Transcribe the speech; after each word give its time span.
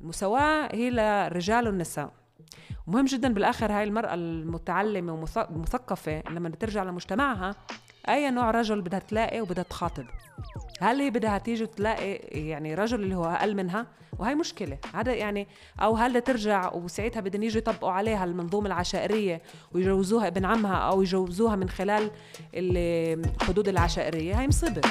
المساواة 0.00 0.68
هي 0.74 0.90
للرجال 0.90 1.66
والنساء 1.66 2.12
مهم 2.86 3.04
جدا 3.04 3.34
بالآخر 3.34 3.72
هاي 3.72 3.84
المرأة 3.84 4.14
المتعلمة 4.14 5.12
ومثقفة 5.50 6.22
لما 6.30 6.50
ترجع 6.50 6.82
لمجتمعها 6.82 7.54
أي 8.08 8.30
نوع 8.30 8.50
رجل 8.50 8.82
بدها 8.82 8.98
تلاقي 8.98 9.40
وبدها 9.40 9.64
تخاطب؟ 9.64 10.04
هل 10.80 11.00
هي 11.00 11.10
بدها 11.10 11.38
تيجي 11.38 11.66
تلاقي 11.66 12.14
يعني 12.48 12.74
رجل 12.74 13.02
اللي 13.02 13.14
هو 13.14 13.24
أقل 13.24 13.54
منها؟ 13.54 13.86
وهي 14.18 14.34
مشكلة. 14.34 14.78
هذا 14.94 15.14
يعني 15.14 15.48
أو 15.82 15.96
هل 15.96 16.20
ترجع 16.20 16.74
وساعتها 16.74 17.20
بدهم 17.20 17.42
يجوا 17.42 17.58
يطبقوا 17.58 17.90
عليها 17.90 18.24
المنظومة 18.24 18.66
العشائرية 18.66 19.42
ويجوزوها 19.72 20.26
ابن 20.26 20.44
عمها 20.44 20.76
أو 20.76 21.02
يجوزوها 21.02 21.56
من 21.56 21.68
خلال 21.68 22.10
الحدود 22.54 23.68
العشائرية؟ 23.68 24.40
هي 24.40 24.48
مصيبة. 24.48 24.82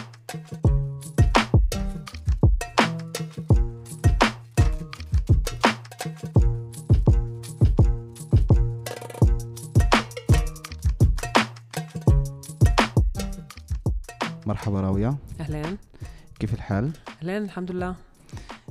مرحبا 14.60 14.82
راوية. 14.82 15.16
أهلين. 15.40 15.78
كيف 16.40 16.54
الحال؟ 16.54 16.92
أهلين 17.22 17.44
الحمد 17.44 17.72
لله. 17.72 17.96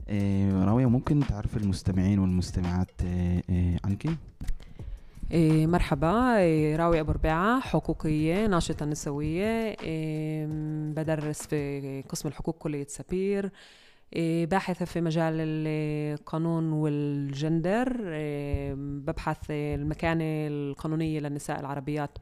إيه 0.09 0.65
راوية 0.65 0.87
ممكن 0.87 1.21
تعرف 1.21 1.57
المستمعين 1.57 2.19
والمستمعات 2.19 2.91
إيه 3.05 3.43
إيه 3.49 3.77
عنك؟ 3.85 4.07
إيه 5.31 5.67
مرحبا. 5.67 6.37
إيه 6.37 6.77
راوية 6.77 7.01
أبو 7.01 7.13
ربيعة 7.13 7.61
حقوقية 7.61 8.47
ناشطة 8.47 8.87
نسوية. 8.87 9.77
إيه 9.83 10.47
بدرس 10.97 11.47
في 11.47 12.03
قسم 12.09 12.29
الحقوق 12.29 12.59
كلية 12.59 12.87
سبير. 12.89 13.51
إيه 14.17 14.47
باحثة 14.47 14.85
في 14.85 15.01
مجال 15.01 15.35
القانون 15.39 16.73
والجندر. 16.73 18.13
إيه 18.13 18.75
ببحث 18.75 19.51
المكانة 19.51 20.25
القانونية 20.25 21.21
للنساء 21.21 21.61
العربيات 21.61 22.19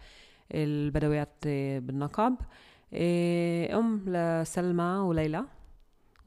البدويات 0.55 1.34
بالنقب 1.45 2.33
إيه، 2.33 2.47
أم 2.92 4.03
لسلمى 4.06 4.84
وليلى 4.84 5.45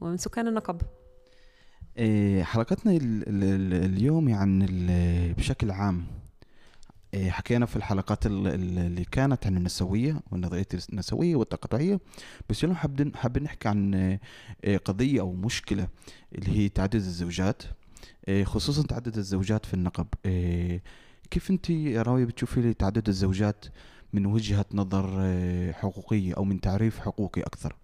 ومن 0.00 0.16
سكان 0.16 0.48
النقب. 0.48 0.80
إيه، 1.98 2.42
حلقتنا 2.42 2.98
اليوم 3.86 4.28
يعني 4.28 4.66
بشكل 5.32 5.70
عام 5.70 6.06
إيه، 7.14 7.30
حكينا 7.30 7.66
في 7.66 7.76
الحلقات 7.76 8.26
اللي 8.26 9.04
كانت 9.04 9.46
عن 9.46 9.56
النسوية 9.56 10.20
والنظرية 10.30 10.66
النسوية 10.92 11.36
والتقاطعية 11.36 12.00
بس 12.48 12.64
اليوم 12.64 12.76
حابين 12.76 13.16
حابين 13.16 13.42
نحكي 13.42 13.68
عن 13.68 14.18
قضية 14.84 15.20
أو 15.20 15.32
مشكلة 15.32 15.88
اللي 16.34 16.58
هي 16.58 16.68
تعدد 16.68 16.94
الزوجات 16.94 17.62
خصوصا 18.42 18.82
تعدد 18.82 19.16
الزوجات 19.16 19.66
في 19.66 19.74
النقب. 19.74 20.06
كيف 21.30 21.70
يا 21.70 22.02
راوية 22.02 22.24
بتشوفي 22.24 22.74
تعدد 22.74 23.08
الزوجات 23.08 23.64
من 24.12 24.26
وجهة 24.26 24.64
نظر 24.74 25.16
آه، 25.18 25.72
حقوقية 25.72 26.34
أو 26.34 26.44
من 26.44 26.60
تعريف 26.60 26.98
حقوقي 27.00 27.42
أكثر؟ 27.42 27.76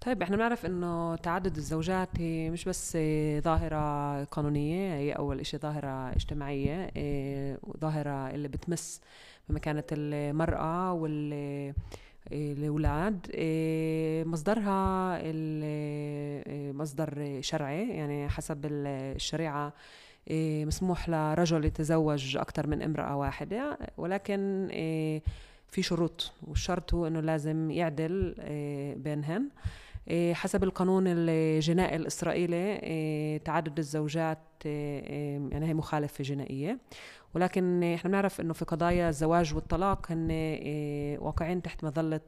طيب 0.00 0.22
إحنا 0.22 0.36
بنعرف 0.36 0.66
إنه 0.66 1.16
تعدد 1.16 1.56
الزوجات 1.56 2.08
هي 2.18 2.50
مش 2.50 2.64
بس 2.64 2.98
ظاهرة 3.38 4.24
قانونية 4.24 4.94
هي 4.94 5.12
أول 5.12 5.40
إشي 5.40 5.58
ظاهرة 5.58 6.10
اجتماعية 6.10 6.90
آه، 6.96 7.58
ظاهرة 7.80 8.30
اللي 8.30 8.48
بتمس 8.48 9.00
بمكانة 9.48 9.84
المرأة 9.92 10.92
وال 10.92 11.74
الأولاد 12.32 13.26
آه، 13.34 14.24
مصدرها 14.24 15.20
مصدر 16.72 17.38
شرعي 17.40 17.88
يعني 17.88 18.28
حسب 18.28 18.66
الشريعة 18.66 19.66
إيه، 19.66 19.72
مسموح 20.66 21.08
لرجل 21.08 21.64
يتزوج 21.64 22.36
أكثر 22.36 22.66
من 22.66 22.82
امرأة 22.82 23.16
واحدة 23.16 23.78
ولكن 23.96 24.68
إيه، 24.70 25.22
في 25.68 25.82
شروط 25.82 26.32
والشرط 26.42 26.94
هو 26.94 27.06
أنه 27.06 27.20
لازم 27.20 27.70
يعدل 27.70 28.34
إيه، 28.40 28.94
بينهن. 28.94 29.48
حسب 30.32 30.64
القانون 30.64 31.04
الجنائي 31.06 31.96
الإسرائيلي 31.96 33.40
تعدد 33.44 33.78
الزوجات 33.78 34.38
يعني 34.64 35.66
هي 35.66 35.74
مخالفة 35.74 36.24
جنائية. 36.24 36.78
ولكن 37.34 37.82
إحنا 37.82 38.10
بنعرف 38.10 38.40
إنه 38.40 38.52
في 38.52 38.64
قضايا 38.64 39.08
الزواج 39.08 39.54
والطلاق 39.54 40.12
هن 40.12 40.28
واقعين 41.20 41.62
تحت 41.62 41.84
مظلة 41.84 42.20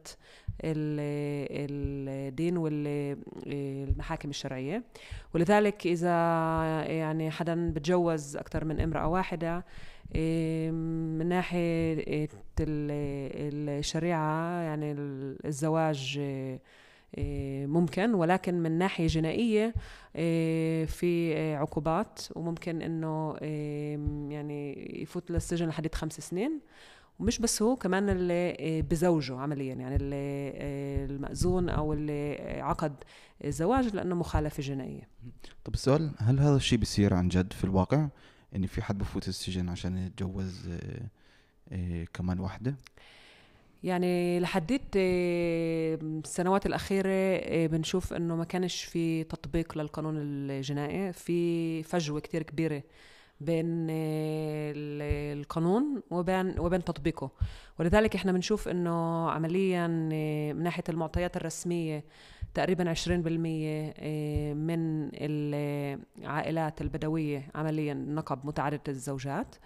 الدين 2.28 2.56
والمحاكم 2.56 4.30
الشرعية. 4.30 4.82
ولذلك 5.34 5.86
إذا 5.86 6.10
يعني 6.88 7.30
حدا 7.30 7.70
بتجوز 7.70 8.36
أكثر 8.36 8.64
من 8.64 8.80
امرأة 8.80 9.08
واحدة 9.08 9.64
من 11.18 11.26
ناحية 11.26 12.28
الشريعة 12.60 14.60
يعني 14.60 14.92
الزواج 15.44 16.20
ممكن 17.66 18.14
ولكن 18.14 18.54
من 18.54 18.72
ناحية 18.72 19.06
جنائية 19.06 19.74
آه، 20.16 20.84
في 20.84 21.36
آه، 21.36 21.56
عقوبات 21.56 22.20
وممكن 22.34 22.82
إنه 22.82 23.36
يعني 24.30 24.88
يفوت 25.02 25.30
للسجن 25.30 25.68
لحد 25.68 25.94
خمس 25.94 26.20
سنين 26.20 26.60
ومش 27.18 27.38
بس 27.38 27.62
هو 27.62 27.76
كمان 27.76 28.08
اللي 28.08 28.82
بزوجه 28.82 29.38
عمليا 29.38 29.74
يعني 29.74 29.96
اللي 29.96 30.52
المأذون 31.10 31.68
أو 31.68 31.92
اللي 31.92 32.36
عقد 32.60 32.94
الزواج 33.44 33.94
لأنه 33.94 34.14
مخالفة 34.14 34.62
جنائية. 34.62 35.08
طب 35.64 35.74
السؤال 35.74 36.10
هل 36.18 36.40
هذا 36.40 36.56
الشيء 36.56 36.78
بيصير 36.78 37.14
عن 37.14 37.28
جد 37.28 37.52
في 37.52 37.64
الواقع؟ 37.64 38.08
يعني 38.52 38.66
في 38.66 38.82
حد 38.82 38.98
بفوت 38.98 39.28
السجن 39.28 39.68
عشان 39.68 39.98
يتجوز 39.98 40.70
كمان 42.14 42.40
واحدة؟ 42.40 42.74
يعني 43.82 44.40
لحديت 44.40 44.82
آه، 44.96 45.98
السنوات 46.02 46.66
الأخيرة 46.66 47.10
آه، 47.10 47.66
بنشوف 47.66 48.12
إنه 48.12 48.36
ما 48.36 48.44
كانش 48.44 48.84
في 48.84 49.24
تطبيق 49.24 49.78
للقانون 49.78 50.14
الجنائي 50.18 51.12
في 51.12 51.82
فجوة 51.82 52.20
كتير 52.20 52.42
كبيرة 52.42 52.82
بين 53.40 53.86
آه، 53.90 54.72
القانون 55.34 56.02
وبين 56.10 56.58
وبين 56.58 56.84
تطبيقه. 56.84 57.30
ولذلك 57.78 58.14
إحنا 58.14 58.32
بنشوف 58.32 58.68
إنه 58.68 59.30
عمليا 59.30 59.86
من 59.86 60.62
ناحية 60.62 60.84
المعطيات 60.88 61.36
الرسمية 61.36 62.04
تقريبا 62.54 62.90
20% 62.90 63.08
من 64.54 65.10
العائلات 65.14 66.80
البدوية 66.80 67.48
عمليا 67.54 67.94
نقب 67.94 68.46
متعدده 68.46 68.82
الزوجات. 68.88 69.56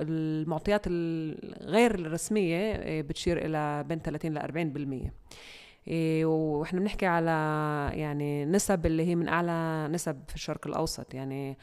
والمعطيات 0.00 0.82
الغير 0.86 1.94
الرسمية 1.94 2.56
إيه، 2.56 3.02
بتشير 3.02 3.44
إلى 3.46 3.84
بين 3.88 3.98
30 3.98 4.34
ل 4.34 4.38
40% 4.38 5.12
إيه، 5.88 6.24
وإحنا 6.24 6.80
بنحكي 6.80 7.06
على 7.06 7.30
يعني 7.94 8.44
نسب 8.44 8.86
اللي 8.86 9.06
هي 9.06 9.14
من 9.14 9.28
أعلى 9.28 9.88
نسب 9.92 10.22
في 10.28 10.34
الشرق 10.34 10.66
الأوسط. 10.66 11.14
يعني 11.14 11.58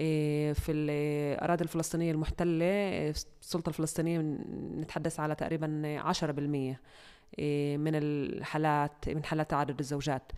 إيه، 0.00 0.52
في 0.52 0.72
الأراضي 0.72 1.64
الفلسطينية 1.64 2.12
المحتلة 2.12 3.10
السلطة 3.10 3.68
الفلسطينية 3.68 4.18
نتحدث 4.76 5.20
على 5.20 5.34
تقريبا 5.34 5.98
10% 5.98 6.80
من 7.76 7.94
الحالات 7.94 9.08
من 9.08 9.24
حالات 9.24 9.50
تعدد 9.50 9.78
الزوجات. 9.78 10.32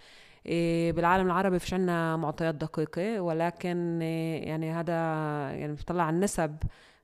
بالعالم 0.93 1.27
العربي 1.27 1.59
فيش 1.59 1.75
عنا 1.75 2.17
معطيات 2.17 2.55
دقيقة 2.55 3.21
ولكن 3.21 4.03
إيه، 4.03 4.49
يعني 4.49 4.71
هذا 4.73 4.95
يعني 5.51 5.73
بيطلع 5.73 6.05
على 6.05 6.17
النسب 6.17 6.57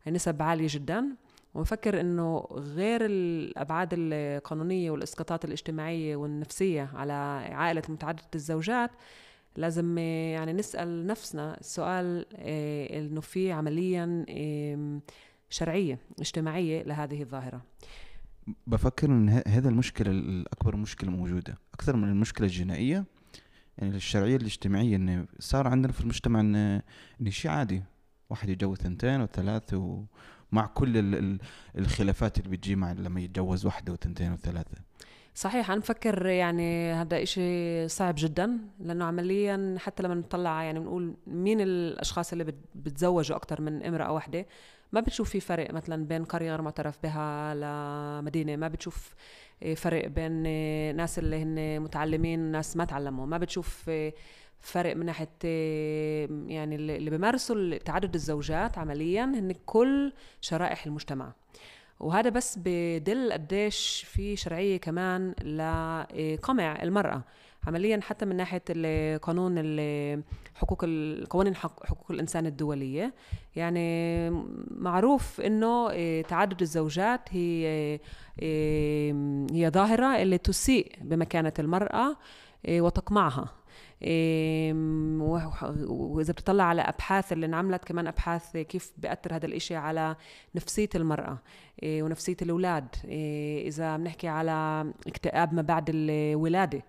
نسب 0.09 0.43
عالية 0.43 0.67
جدا. 0.71 1.07
ونفكر 1.55 2.01
إنه 2.01 2.47
غير 2.53 3.01
الأبعاد 3.05 3.89
القانونية 3.93 4.91
والإسقاطات 4.91 5.45
الاجتماعية 5.45 6.17
والنفسية 6.17 6.91
على 6.95 7.13
عائلة 7.53 7.83
متعددة 7.89 8.23
الزوجات 8.35 8.91
لازم 9.57 9.99
يعني 9.99 10.53
نسأل 10.53 11.07
نفسنا 11.07 11.57
السؤال 11.61 12.27
إيه، 12.35 13.01
إنه 13.01 13.21
في 13.21 13.53
عمليا 13.53 14.25
شرعية 15.51 15.99
اجتماعية 16.21 16.83
لهذه 16.83 17.23
الظاهرة. 17.23 17.63
بفكر 18.67 19.09
إن 19.09 19.29
هذا 19.49 19.69
المشكلة 19.69 20.11
الأكبر 20.11 20.77
مشكلة 20.77 21.11
موجودة 21.11 21.59
أكثر 21.75 21.97
من 21.97 22.09
المشكلة 22.09 22.47
الجنائية 22.47 23.05
يعني 23.79 23.97
الشرعية 23.97 24.37
الاجتماعية 24.37 24.97
انه 24.97 25.27
صار 25.39 25.69
عندنا 25.69 25.93
في 25.93 26.01
المجتمع 26.01 26.41
ان 26.41 26.57
إن 27.21 27.31
شيء 27.31 27.51
عادي. 27.51 27.83
واحد 28.31 28.49
يتجوز 28.49 28.79
ثنتين 28.79 29.21
وثلاثه 29.21 29.77
ومع 30.53 30.67
كل 30.67 30.93
الخلافات 31.79 32.39
اللي 32.39 32.57
بتجي 32.57 32.77
مع 32.77 32.93
لما 32.93 33.21
يتجوز 33.21 33.67
واحدة 33.67 33.93
وثنتين 33.93 34.33
وثلاثة. 34.33 34.77
صحيح 35.35 35.71
أنا 35.71 35.81
بفكر 35.81 36.27
يعني 36.27 36.93
هذا 36.93 37.23
إشي 37.23 37.89
صعب 37.89 38.15
جدا 38.19 38.59
لأنه 38.81 39.05
عمليا 39.05 39.77
حتى 39.79 40.03
لما 40.03 40.15
نطلع 40.15 40.63
يعني 40.63 40.81
بنقول 40.81 41.17
مين 41.27 41.61
الأشخاص 41.61 42.33
اللي 42.33 42.55
بتزوجوا 42.75 43.37
أكثر 43.37 43.61
من 43.61 43.83
امرأة 43.83 44.13
واحدة 44.13 44.47
ما 44.93 45.01
بتشوف 45.01 45.31
في 45.31 45.41
فرق 45.41 45.75
مثلا 45.75 46.07
بين 46.07 46.25
قرية 46.25 46.51
غير 46.51 46.63
معترف 46.63 46.99
بها 47.03 47.55
لمدينه 47.55 48.57
ما 48.57 48.69
بتشوف 48.69 49.15
فرق 49.77 50.07
بين 50.07 50.43
ناس 50.97 51.19
اللي 51.19 51.43
هن 51.43 51.81
متعلمين 51.81 52.41
وناس 52.41 52.77
ما 52.77 52.85
تعلموا. 52.85 53.27
ما 53.27 53.39
بتشوف 53.39 53.91
فرق 54.61 54.97
من 54.97 55.07
ناحية 55.07 55.29
يعني 56.49 56.77
اللي 56.77 57.11
بيمارسوا 57.11 57.79
تعدد 57.79 58.15
الزوجات 58.15 58.79
عمليا 58.79 59.25
هن 59.25 59.55
كل 59.67 60.13
شرائح 60.41 60.87
المجتمع. 60.87 61.33
وهذا 62.01 62.31
بس 62.31 62.59
بدل 62.65 63.33
قديش 63.33 64.07
في 64.09 64.37
شرعية 64.37 64.77
كمان 64.77 65.31
لقمع 65.31 66.83
المرأة. 66.83 67.23
عمليا 67.67 68.01
حتى 68.03 68.25
من 68.25 68.37
ناحية 68.37 68.63
القانون 68.71 69.55
ال- 69.59 70.23
حقوق 70.55 70.85
قوانين 71.31 71.57
حق- 71.57 71.87
حقوق 71.87 72.11
الإنسان 72.11 72.47
الدولية. 72.47 73.15
يعني 73.57 74.31
معروف 74.71 75.41
إنه 75.41 75.91
إيه، 75.91 76.23
تعدد 76.23 76.61
الزوجات 76.61 77.21
هي 77.31 77.67
إيه، 78.43 79.13
هي 79.53 79.71
ظاهرة 79.71 80.23
اللي 80.23 80.39
تسيء 80.39 80.93
بمكانة 81.01 81.53
المرأة 81.59 82.17
إيه، 82.65 82.81
وتقمعها. 82.81 83.49
وإذا 85.89 86.33
بتطلع 86.33 86.65
على 86.65 86.83
أبحاث 86.83 87.33
اللي 87.33 87.47
انعملت 87.47 87.85
كمان 87.85 88.07
أبحاث 88.07 88.57
كيف 88.57 88.93
بيأثر 88.99 89.35
هذا 89.37 89.47
الإشي 89.47 89.77
على 89.77 90.17
نفسية 90.55 90.89
المرأة 90.95 91.39
ونفسية 91.85 92.37
الأولاد. 92.43 92.87
إذا 93.67 93.97
بنحكي 93.97 94.29
على 94.29 94.87
اكتئاب 95.07 95.55
ما 95.55 95.63
بعد 95.63 95.91
الولادة. 95.95 96.83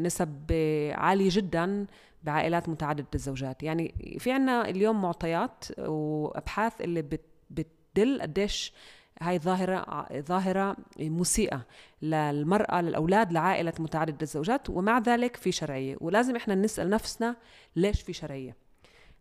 نسب 0.00 0.50
إيه، 0.50 0.94
عالية 0.94 1.28
جدا 1.32 1.86
بعائلات 2.22 2.68
متعددة 2.68 3.06
الزوجات 3.14 3.62
يعني 3.62 3.94
في 4.18 4.32
عنا 4.32 4.68
اليوم 4.68 5.02
معطيات 5.02 5.64
وأبحاث 5.78 6.80
اللي 6.80 7.02
بت- 7.02 7.20
بتدل 7.50 8.22
قديش 8.22 8.72
هاي 9.20 9.38
ظاهرة 9.38 10.06
ظاهرة 10.20 10.76
مسيئة 11.00 11.66
للمرأة 12.02 12.80
للأولاد 12.80 13.32
لعائلة 13.32 13.72
متعددة 13.78 14.18
الزوجات 14.22 14.70
ومع 14.70 14.98
ذلك 14.98 15.36
في 15.36 15.52
شرعية. 15.52 15.96
ولازم 16.00 16.36
إحنا 16.36 16.54
نسأل 16.54 16.90
نفسنا 16.90 17.36
ليش 17.76 18.02
في 18.02 18.12
شرعية؟ 18.12 18.56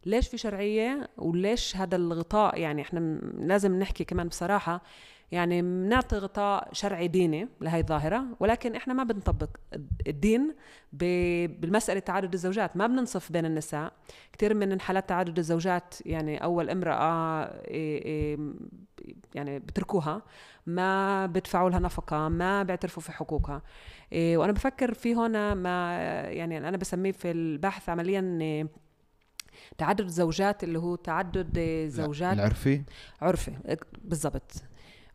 ليش 0.05 0.27
في 0.27 0.37
شرعية؟ 0.37 1.09
وليش 1.17 1.75
هذا 1.75 1.95
الغطاء؟ 1.95 2.59
يعني 2.59 2.81
إحنا 2.81 2.99
لازم 3.39 3.79
نحكي 3.79 4.03
كمان 4.03 4.27
بصراحة 4.27 4.81
يعني 5.35 5.61
بنعطي 5.61 6.17
غطاء 6.17 6.69
شرعي 6.71 7.07
ديني 7.07 7.47
لهي 7.61 7.79
الظاهرة 7.79 8.25
ولكن 8.39 8.75
إحنا 8.75 8.93
ما 8.93 9.03
بنطبق 9.03 9.49
الدين 10.07 10.55
بالمسألة 10.93 11.99
تعدد 11.99 12.33
الزوجات. 12.33 12.77
ما 12.77 12.87
بننصف 12.87 13.31
بين 13.31 13.45
النساء. 13.45 13.93
كثير 14.33 14.53
من 14.53 14.81
حالات 14.81 15.09
تعدد 15.09 15.37
الزوجات 15.37 15.95
يعني 16.05 16.43
أول 16.43 16.69
امرأة 16.69 17.43
إيه 17.43 18.05
إيه 18.05 18.37
يعني 19.35 19.59
بتركوها 19.59 20.21
ما 20.65 21.25
بدفعوا 21.25 21.69
لها 21.69 21.79
نفقة 21.79 22.29
ما 22.29 22.63
بيعترفوا 22.63 23.03
في 23.03 23.11
حقوقها. 23.11 23.61
إيه 24.11 24.37
وأنا 24.37 24.51
بفكر 24.51 24.93
في 24.93 25.15
هنا 25.15 25.53
ما 25.53 25.97
يعني 26.29 26.57
أنا 26.57 26.77
بسميه 26.77 27.11
في 27.11 27.31
البحث 27.31 27.89
عمليا 27.89 28.67
تعدد 29.77 30.01
الزوجات 30.05 30.63
اللي 30.63 30.79
هو 30.79 30.95
تعدد 30.95 31.59
زوجات 31.89 32.33
العرفي. 32.33 32.81
عرفي 33.21 33.51
بالضبط. 34.01 34.51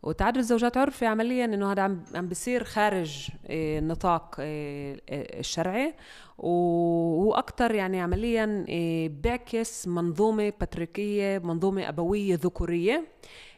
وتعدد 0.03 0.37
الزوجات 0.37 0.77
عرفي 0.77 1.05
عمليا 1.05 1.45
إنه 1.45 1.71
هذا 1.71 1.81
عم 1.81 2.03
عم 2.15 2.27
بيصير 2.27 2.63
خارج 2.63 3.27
النطاق 3.49 4.35
إيه، 4.39 5.01
إيه، 5.09 5.39
الشرعي. 5.39 5.93
وهو 6.37 7.33
أكثر 7.33 7.75
يعني 7.75 8.01
عمليا 8.01 8.65
إيه، 8.67 9.09
بيعكس 9.09 9.87
منظومة 9.87 10.53
باتريكية 10.59 11.41
منظومة 11.43 11.89
أبوية 11.89 12.35
ذكورية 12.35 13.07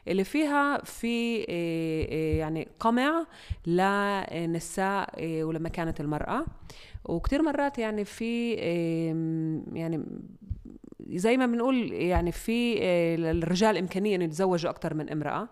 اللي 0.07 0.23
فيها 0.23 0.77
في 0.77 1.39
يعني 2.39 2.67
قمع 2.79 3.25
للنساء 3.67 5.09
ولمكانة 5.23 5.95
المرأة. 5.99 6.45
وكثير 7.05 7.41
مرات 7.41 7.77
يعني 7.79 8.05
في 8.05 8.53
يعني 9.73 10.05
زي 11.09 11.37
ما 11.37 11.45
بنقول 11.45 11.93
يعني 11.93 12.31
في 12.31 12.77
آه، 12.81 13.15
للرجال 13.15 13.77
إمكانية 13.77 14.15
إنه 14.15 14.23
يتزوجوا 14.23 14.69
أكثر 14.71 14.93
من 14.93 15.09
امرأة. 15.09 15.49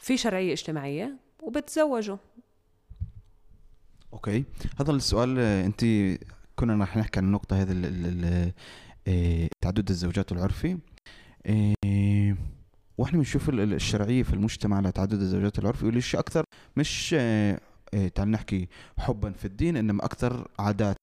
في 0.00 0.16
شرعية 0.16 0.52
اجتماعية 0.52 1.16
وبتزوجوا. 1.42 2.16
أوكي. 4.12 4.44
هذا 4.80 4.90
السؤال 4.92 5.36
آه، 5.38 5.66
أنت 5.66 5.84
كنا 6.56 6.84
رح 6.84 6.96
نحكي 6.96 7.18
عن 7.18 7.24
النقطة 7.26 7.62
هذه 7.62 8.52
آه، 9.08 9.48
تعدد 9.60 9.88
الزوجات 9.88 10.32
العرفي. 10.32 10.78
آه، 11.46 12.36
وإحنا 12.98 13.18
بنشوف 13.18 13.48
ال- 13.48 13.60
ال- 13.60 13.74
الشرعية 13.74 14.22
في 14.22 14.32
المجتمع 14.32 14.80
لتعدد 14.80 15.20
الزوجات 15.20 15.58
العرفي 15.58 15.86
واللي 15.86 16.00
شيء 16.00 16.20
أكثر 16.20 16.44
مش 16.76 17.10
تعال 18.14 18.30
نحكي 18.30 18.68
حبا 18.98 19.32
في 19.32 19.44
الدين 19.44 19.76
إنما 19.76 20.04
أكثر 20.04 20.48
عادات. 20.58 20.96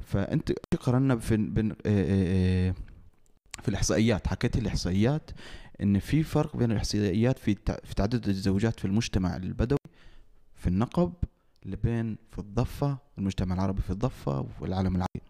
فأنت 0.00 0.52
قررنا 0.80 1.16
في 1.16 1.36
في 3.62 3.68
الإحصائيات 3.68 4.26
حكيت 4.28 4.56
الإحصائيات. 4.56 5.30
إن 5.82 5.98
في 5.98 6.22
فرق 6.22 6.56
بين 6.56 6.72
الإحصائيات 6.72 7.38
في 7.38 7.56
في 7.84 7.94
تعدد 7.94 8.28
الزوجات 8.28 8.80
في 8.80 8.84
المجتمع 8.84 9.36
البدوي 9.36 9.78
في 10.54 10.66
النقب 10.66 11.12
لبين 11.66 12.16
في 12.30 12.38
الضفة 12.38 12.98
المجتمع 13.18 13.54
العربي 13.54 13.82
في 13.82 13.90
الضفة 13.90 14.46
والعالم 14.60 14.96
العربي. 14.96 15.20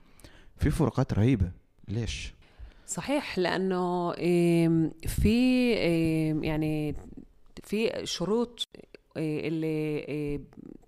في 0.56 0.70
فروقات 0.70 1.14
رهيبة. 1.14 1.50
ليش؟ 1.88 2.34
صحيح 2.86 3.38
لأنه 3.38 4.12
في 5.06 5.70
يعني 6.42 6.94
في 7.62 8.06
شروط 8.06 8.68
آه، 9.16 9.48
اللي 9.48 10.04
آه، 10.08 10.40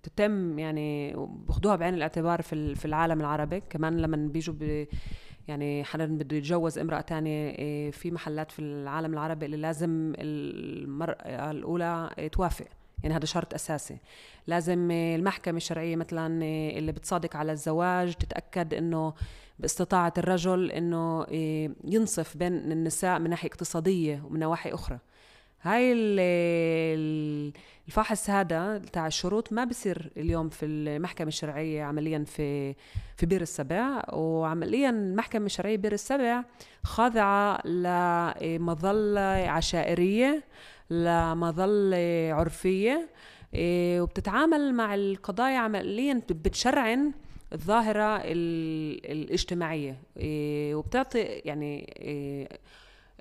تتم 0.03 0.59
يعني 0.59 1.13
باخدوها 1.15 1.75
بعين 1.75 1.93
الاعتبار 1.93 2.41
في 2.41 2.75
في 2.75 2.85
العالم 2.85 3.21
العربي. 3.21 3.59
كمان 3.69 3.97
لما 3.97 4.17
بيجوا 4.17 4.55
يعني 5.47 5.83
حدا 5.83 6.05
بده 6.05 6.37
يتجوز 6.37 6.79
امرأة 6.79 7.01
تانية 7.01 7.55
آه، 7.59 7.89
في 7.89 8.11
محلات 8.11 8.51
في 8.51 8.59
العالم 8.59 9.13
العربي 9.13 9.45
اللي 9.45 9.57
لازم 9.57 10.13
المرأة 10.17 11.51
الأولى 11.51 12.09
آه، 12.19 12.27
توافق. 12.27 12.65
يعني 13.03 13.15
هذا 13.15 13.25
شرط 13.25 13.53
أساسي. 13.53 13.97
لازم 14.47 14.91
آه، 14.91 15.15
المحكمة 15.15 15.57
الشرعية 15.57 15.95
مثلا 15.95 16.43
اللي 16.77 16.91
بتصادق 16.91 17.35
على 17.35 17.51
الزواج 17.51 18.13
تتأكد 18.13 18.73
إنه 18.73 19.13
باستطاعة 19.59 20.13
الرجل 20.17 20.71
آه، 21.31 21.69
ينصف 21.83 22.37
بين 22.37 22.71
النساء 22.71 23.19
من 23.19 23.29
ناحية 23.29 23.49
اقتصادية 23.49 24.21
ومن 24.25 24.39
نواحي 24.39 24.69
أخرى. 24.69 24.99
هاي 25.65 25.91
ال- 25.93 26.19
ال- 26.99 27.53
الفحص 27.87 28.29
هذا 28.29 28.77
تاع 28.93 29.07
الشروط 29.07 29.53
ما 29.53 29.63
بصير 29.63 30.11
اليوم 30.17 30.49
في 30.49 30.65
المحكمة 30.65 31.27
الشرعية 31.27 31.83
عمليا 31.83 32.23
في 32.27 32.73
في 33.17 33.25
بير 33.25 33.41
السبع 33.41 34.03
وعمليا 34.13 34.89
المحكمة 34.89 35.45
الشرعية 35.45 35.77
بير 35.77 35.93
السبع 35.93 36.43
خاضعة 36.83 37.67
لمظلة 37.67 39.21
عشائرية 39.49 40.43
لمظلة 40.89 42.29
عرفية 42.33 43.09
إيه، 43.53 44.01
وبتتعامل 44.01 44.73
مع 44.73 44.95
القضايا 44.95 45.57
عمليا 45.57 46.21
بتشرعن 46.29 47.11
الظاهرة 47.53 48.17
ال- 48.23 49.11
الاجتماعية 49.11 49.97
إيه، 50.17 50.75
وبتعطي 50.75 51.19
يعني 51.19 51.93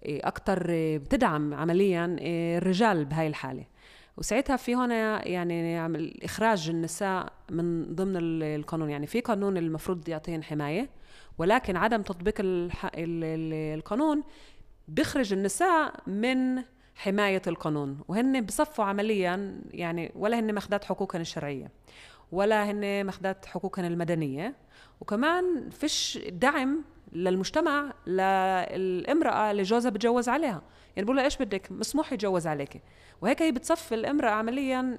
إيه، 0.04 0.20
أكتر 0.28 0.68
إيه، 0.70 0.98
بتدعم 0.98 1.54
عمليا 1.54 2.16
إيه، 2.20 2.58
الرجال 2.58 3.04
بهاي 3.04 3.26
الحالة. 3.26 3.64
وساعتها 4.16 4.56
في 4.56 4.74
هنا 4.74 5.28
يعني 5.28 5.78
عمل 5.78 6.20
إخراج 6.22 6.68
النساء 6.68 7.32
من 7.50 7.94
ضمن 7.94 8.16
ال- 8.16 8.42
القانون. 8.42 8.90
يعني 8.90 9.06
في 9.06 9.20
قانون 9.20 9.56
المفروض 9.56 10.08
يعطيهن 10.08 10.42
حماية 10.44 10.88
ولكن 11.38 11.76
عدم 11.76 12.02
تطبيق. 12.02 12.34
القانون 13.74 14.22
بيخرج 14.88 15.32
النساء 15.32 15.94
من 16.06 16.62
حماية 16.94 17.42
القانون. 17.46 17.98
وهن 18.08 18.40
بصفوا 18.40 18.84
عمليا 18.84 19.60
يعني 19.70 20.12
ولا 20.16 20.38
هن 20.40 20.52
ماخذات 20.52 20.84
حقوقهن 20.84 21.20
الشرعية 21.20 21.70
ولا 22.32 22.70
هن 22.70 23.04
ماخذات 23.04 23.46
حقوقهن 23.46 23.84
المدنية. 23.84 24.54
وكمان 25.00 25.70
فيش 25.70 26.18
دعم 26.32 26.84
للمجتمع 27.14 27.92
للامرأة 28.06 29.50
اللي 29.50 29.62
جوزها 29.62 29.90
بتجوز 29.90 30.28
عليها. 30.28 30.62
يعني 30.96 31.04
بقول 31.04 31.16
لها 31.16 31.24
إيش 31.24 31.36
بدك؟ 31.36 31.72
مسموح 31.72 32.12
يتجوز 32.12 32.46
عليك 32.46 32.82
وهيك 33.22 33.42
هي 33.42 33.52
بتصفي 33.52 33.94
الامرأة 33.94 34.30
عمليا 34.30 34.98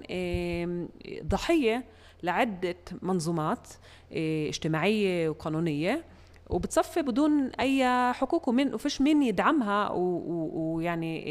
ضحية 1.24 1.84
لعدة 2.22 2.76
منظومات 3.02 3.68
إيه، 4.12 4.48
اجتماعية 4.48 5.28
وقانونية 5.28 6.04
وبتصفي 6.50 7.02
بدون 7.02 7.46
أي 7.60 7.84
حقوق 8.12 8.48
ومن 8.48 8.74
وفيش 8.74 9.00
مين 9.00 9.22
يدعمها 9.22 9.90
ويعني 9.90 11.24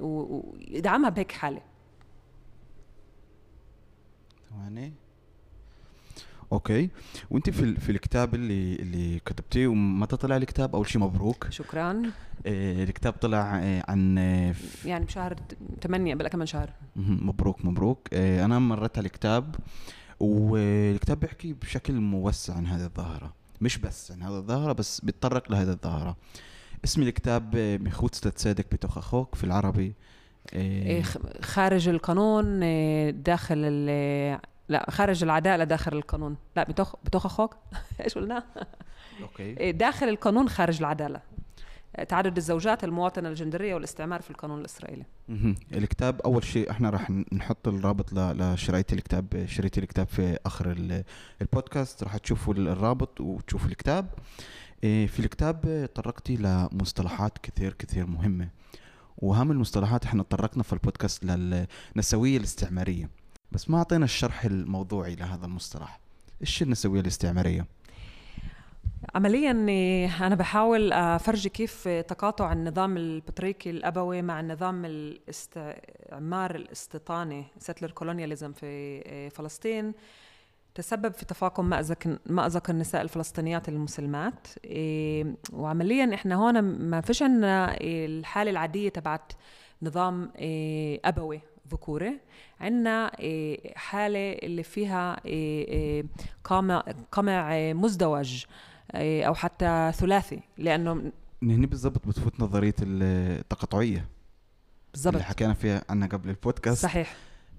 و- 0.00 0.42
ويدعمها 0.70 1.10
بهيك 1.10 1.32
حالة. 1.32 1.60
ثواني. 4.50 4.92
أوكي. 6.52 6.90
وأنت 7.30 7.50
في 7.50 7.62
ال- 7.62 7.76
في 7.80 7.92
الكتاب 7.92 8.34
اللي 8.34 8.74
اللي 8.76 9.18
كتبتيه 9.26 9.66
ومتى 9.66 10.16
طلع 10.16 10.36
الكتاب 10.36 10.74
أول 10.76 10.88
شيء 10.88 11.00
مبروك. 11.02 11.46
شكرا. 11.50 12.02
آه، 12.46 12.84
الكتاب 12.84 13.12
طلع 13.12 13.58
آه، 13.62 13.84
عن 13.88 14.18
آه، 14.18 14.54
يعني 14.84 15.04
بشهر 15.04 15.36
8 15.82 16.14
بلا 16.14 16.28
كمان 16.28 16.46
شهر. 16.46 16.70
مبروك 16.96 17.64
مبروك. 17.64 18.08
آه، 18.12 18.44
أنا 18.44 18.58
مريت 18.58 18.98
على 18.98 19.06
الكتاب 19.06 19.54
والكتاب 20.20 21.20
بيحكي 21.20 21.52
بشكل 21.52 21.94
موسع 21.94 22.54
عن 22.54 22.66
هذه 22.66 22.84
الظاهرة. 22.84 23.34
مش 23.60 23.78
بس 23.78 24.12
عن 24.12 24.22
هذه 24.22 24.38
الظاهرة 24.38 24.72
بس 24.72 25.00
بيتطرق 25.00 25.52
لهذه 25.52 25.70
الظاهرة. 25.70 26.16
اسم 26.84 27.02
الكتاب 27.02 27.56
مخوت 27.56 28.14
تتصادق 28.14 28.64
بتوخ 28.72 28.98
أخوك 28.98 29.34
في 29.34 29.44
العربي. 29.44 29.94
إيه، 30.52 31.02
خ- 31.02 31.18
خارج 31.42 31.88
القانون 31.88 32.62
إيه، 32.62 33.10
داخل 33.10 33.58
لا 34.68 34.90
خارج 34.90 35.22
العدالة 35.22 35.64
داخل 35.64 35.96
القانون. 35.96 36.36
لا 36.56 36.64
بتوخ 36.64 36.94
بتوخ 37.04 37.26
أخوك؟ 37.26 37.56
إيش 38.04 38.14
قلنا؟ 38.14 38.44
أوكي. 39.22 39.42
إيه، 39.42 39.70
داخل 39.70 40.08
القانون 40.08 40.48
خارج 40.48 40.78
العدالة. 40.78 41.20
تعدد 42.08 42.36
الزوجات 42.36 42.84
المواطنة 42.84 43.28
الجندرية 43.28 43.74
والاستعمار 43.74 44.22
في 44.22 44.30
القانون 44.30 44.60
الإسرائيلي. 44.60 45.04
مهم. 45.28 45.54
الكتاب 45.72 46.20
أول 46.20 46.44
شيء 46.44 46.70
إحنا 46.70 46.90
راح 46.90 47.10
نحط 47.32 47.68
الرابط 47.68 48.12
ل- 48.12 48.38
لشرايه 48.54 48.86
الكتاب 48.92 49.44
شريت 49.48 49.78
الكتاب 49.78 50.06
في 50.08 50.38
آخر 50.46 50.70
ال- 50.70 51.04
البودكاست. 51.40 52.02
راح 52.04 52.16
تشوفوا 52.16 52.54
ال- 52.54 52.68
الرابط 52.68 53.20
وتشوفوا 53.20 53.68
الكتاب. 53.68 54.06
إيه، 54.84 55.06
في 55.06 55.20
الكتاب 55.20 55.88
طرقتي 55.94 56.36
لمصطلحات 56.36 57.38
كثير 57.38 57.72
كثير 57.72 58.06
مهمة. 58.06 58.48
وأهم 59.18 59.50
المصطلحات 59.50 60.04
إحنا 60.04 60.22
طرقنا 60.22 60.62
في 60.62 60.72
البودكاست 60.72 61.24
للنسويه 61.24 62.36
الاستعمارية. 62.36 63.10
بس 63.52 63.70
ما 63.70 63.78
أعطينا 63.78 64.04
الشرح 64.04 64.44
الموضوعي 64.44 65.14
لهذا 65.14 65.46
المصطلح. 65.46 66.00
إيش 66.40 66.62
النسويه 66.62 67.00
الاستعمارية؟ 67.00 67.66
عمليا 69.14 69.50
أنا 70.26 70.34
بحاول 70.34 70.92
أفرجي 70.92 71.48
كيف 71.48 71.88
تقاطع 71.88 72.52
النظام 72.52 72.96
البطريقي 72.96 73.70
الأبوي 73.70 74.22
مع 74.22 74.40
النظام 74.40 74.84
الاستعمار 74.84 76.54
الاستيطاني 76.54 77.44
settler 77.68 77.90
colonialism 78.02 78.52
في 78.52 79.30
فلسطين. 79.30 79.92
تسبب 80.74 81.12
في 81.14 81.24
تفاقم 81.24 81.64
مأزق 81.64 82.18
مأزق 82.26 82.70
النساء 82.70 83.02
الفلسطينيات 83.02 83.68
المسلمات. 83.68 84.46
إيه، 84.64 85.34
وعمليا 85.52 86.14
إحنا 86.14 86.34
هون 86.34 86.60
ما 86.60 87.00
فيش 87.00 87.22
عندنا 87.22 87.76
الحالة 87.80 88.50
العادية 88.50 88.88
تبعت 88.88 89.32
نظام 89.82 90.30
إيه، 90.38 91.00
أبوي. 91.04 91.40
ذكوري 91.68 92.20
عندنا 92.60 93.18
إيه، 93.18 93.74
حالة 93.76 94.32
اللي 94.32 94.62
فيها 94.62 95.20
إيه، 95.24 95.68
إيه، 95.68 96.04
قمع 96.44 96.84
قمع 97.12 97.72
مزدوج 97.72 98.44
أو 98.94 99.34
حتى 99.34 99.92
ثلاثي 99.94 100.40
لأنه 100.58 101.12
هنا 101.42 101.66
بالضبط 101.66 102.06
بتفوت 102.06 102.40
نظرية 102.40 102.74
التقاطعية. 102.82 104.08
بالضبط. 104.92 105.14
اللي 105.14 105.24
حكينا 105.24 105.54
فيها 105.54 105.84
عنها 105.90 106.08
قبل 106.08 106.28
البودكاست. 106.28 106.82
صحيح. 106.82 107.16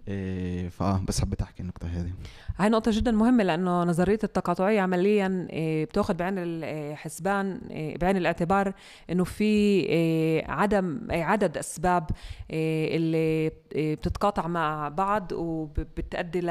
إيه 0.07 0.69
بس 1.07 1.21
حبيت 1.21 1.41
أحكي 1.41 1.61
النقطة 1.61 1.87
هذه 1.87 2.11
هاي 2.57 2.69
نقطة 2.69 2.91
جدا 2.93 3.11
مهمة 3.11 3.43
لأنه 3.43 3.83
نظرية 3.83 4.19
التقاطعية 4.23 4.81
عمليا 4.81 5.47
إيه، 5.49 5.85
بتأخذ 5.85 6.13
بعين 6.13 6.33
الحسبان 6.37 7.61
إيه، 7.71 7.97
بعين 7.97 8.17
الاعتبار 8.17 8.73
إنه 9.09 9.23
في 9.23 9.43
إيه، 9.43 10.51
عدم 10.51 11.11
إيه، 11.11 11.23
عدد 11.23 11.57
أسباب 11.57 12.09
إيه، 12.51 12.97
اللي 12.97 13.51
إيه، 13.75 13.95
بتتقاطع 13.95 14.47
مع 14.47 14.89
بعض 14.89 15.31
وبتؤدي 15.31 16.41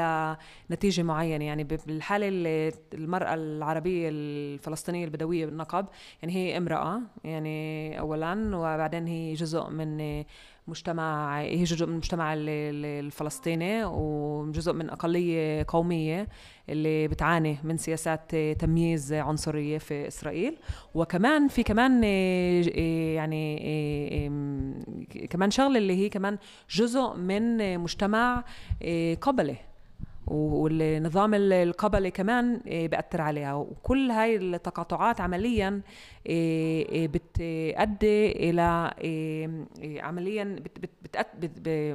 لنتيجة 0.69 1.03
معينة. 1.03 1.45
يعني 1.45 1.63
بالحالة 1.63 2.27
اللي 2.27 2.73
المرأة 2.93 3.33
العربية 3.33 4.09
الفلسطينية 4.11 5.05
البدوية 5.05 5.45
بالنقب 5.45 5.85
يعني 6.21 6.35
هي 6.35 6.57
امرأة 6.57 7.01
يعني 7.23 7.99
أولا 7.99 8.57
وبعدين 8.57 9.07
هي 9.07 9.33
جزء 9.33 9.69
من 9.69 9.99
إيه، 9.99 10.25
مجتمع 10.67 11.39
هي 11.39 11.63
جزء 11.63 11.85
من 11.85 11.91
المجتمع 11.91 12.33
ال- 12.33 12.49
ال- 12.49 13.05
الفلسطيني 13.05 13.85
وجزء 13.85 14.73
من 14.73 14.89
أقلية 14.89 15.65
قومية 15.67 16.27
اللي 16.69 17.07
بتعاني 17.07 17.57
من 17.63 17.77
سياسات 17.77 18.35
تمييز 18.35 19.13
عنصرية 19.13 19.77
في 19.77 20.07
إسرائيل. 20.07 20.57
وكمان 20.95 21.47
في 21.47 21.63
كمان 21.63 22.03
إيه، 22.03 23.15
يعني 23.15 23.57
إيه، 23.57 24.29
كمان 25.29 25.51
شغلة 25.51 25.77
اللي 25.77 25.95
هي 25.95 26.09
كمان 26.09 26.37
جزء 26.69 27.13
من 27.13 27.77
مجتمع 27.79 28.43
إيه، 28.81 29.15
قبلي. 29.15 29.55
والنظام 30.27 31.33
ال- 31.33 31.53
القبلي 31.53 32.11
كمان 32.11 32.61
إيه، 32.67 32.87
بأثر 32.87 33.21
عليها. 33.21 33.53
وكل 33.53 34.11
هاي 34.11 34.35
التقاطعات 34.35 35.21
عمليا 35.21 35.81
إيه، 36.25 36.89
إيه، 36.89 37.07
بتؤدي 37.07 38.31
إلى 38.49 38.93
عمليا 40.01 40.55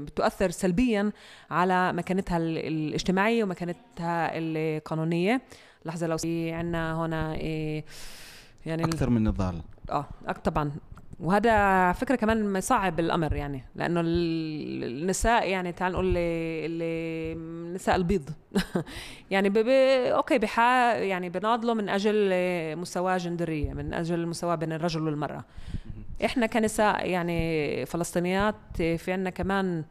بتؤثر 0.01 0.51
سلبيا 0.51 1.13
على 1.51 1.93
مكانتها 1.93 2.37
ال- 2.37 2.59
الاجتماعية 2.59 3.45
ومكانتها 3.45 4.31
القانونية. 4.39 5.41
لحظة 5.85 6.07
لو 6.07 6.17
في 6.17 6.53
عنا 6.53 7.05
هنا 7.05 7.37
يعني 8.67 8.85
أكثر 8.85 9.11
من 9.11 9.25
نضال 9.25 9.63
آه 9.91 10.07
طبعا. 10.45 10.73
وهذا 11.21 11.93
فكرة 11.93 12.17
كمان 12.17 12.57
يصعب 12.57 13.01
الأمر 13.01 13.33
يعني 13.37 13.65
لأنه 13.77 14.01
ال- 14.01 14.85
النساء 14.85 15.49
يعني 15.49 15.73
تعال 15.73 15.93
نقول 15.93 16.05
اللي- 16.17 16.67
اللي 16.67 17.35
نساء 17.75 17.97
البيض. 17.97 18.31
يعني 19.31 19.49
ب... 19.49 19.53
ب... 19.59 19.69
أوكي 20.15 20.39
بحا 20.39 20.95
يعني 20.95 21.29
بناضلوا 21.29 21.75
من 21.75 21.89
أجل 21.89 22.31
مساواه 22.77 23.17
جندرية 23.17 23.73
من 23.73 23.95
أجل 23.95 24.15
المساواه 24.15 24.55
بين 24.55 24.73
الرجل 24.73 25.03
والمرأة. 25.03 25.45
إحنا 26.25 26.47
كنساء 26.47 27.07
يعني 27.09 27.87
فلسطينيات 27.87 28.55
في 28.77 29.13
عنا 29.13 29.31
كمان 29.31 29.77
إيه، 29.77 29.85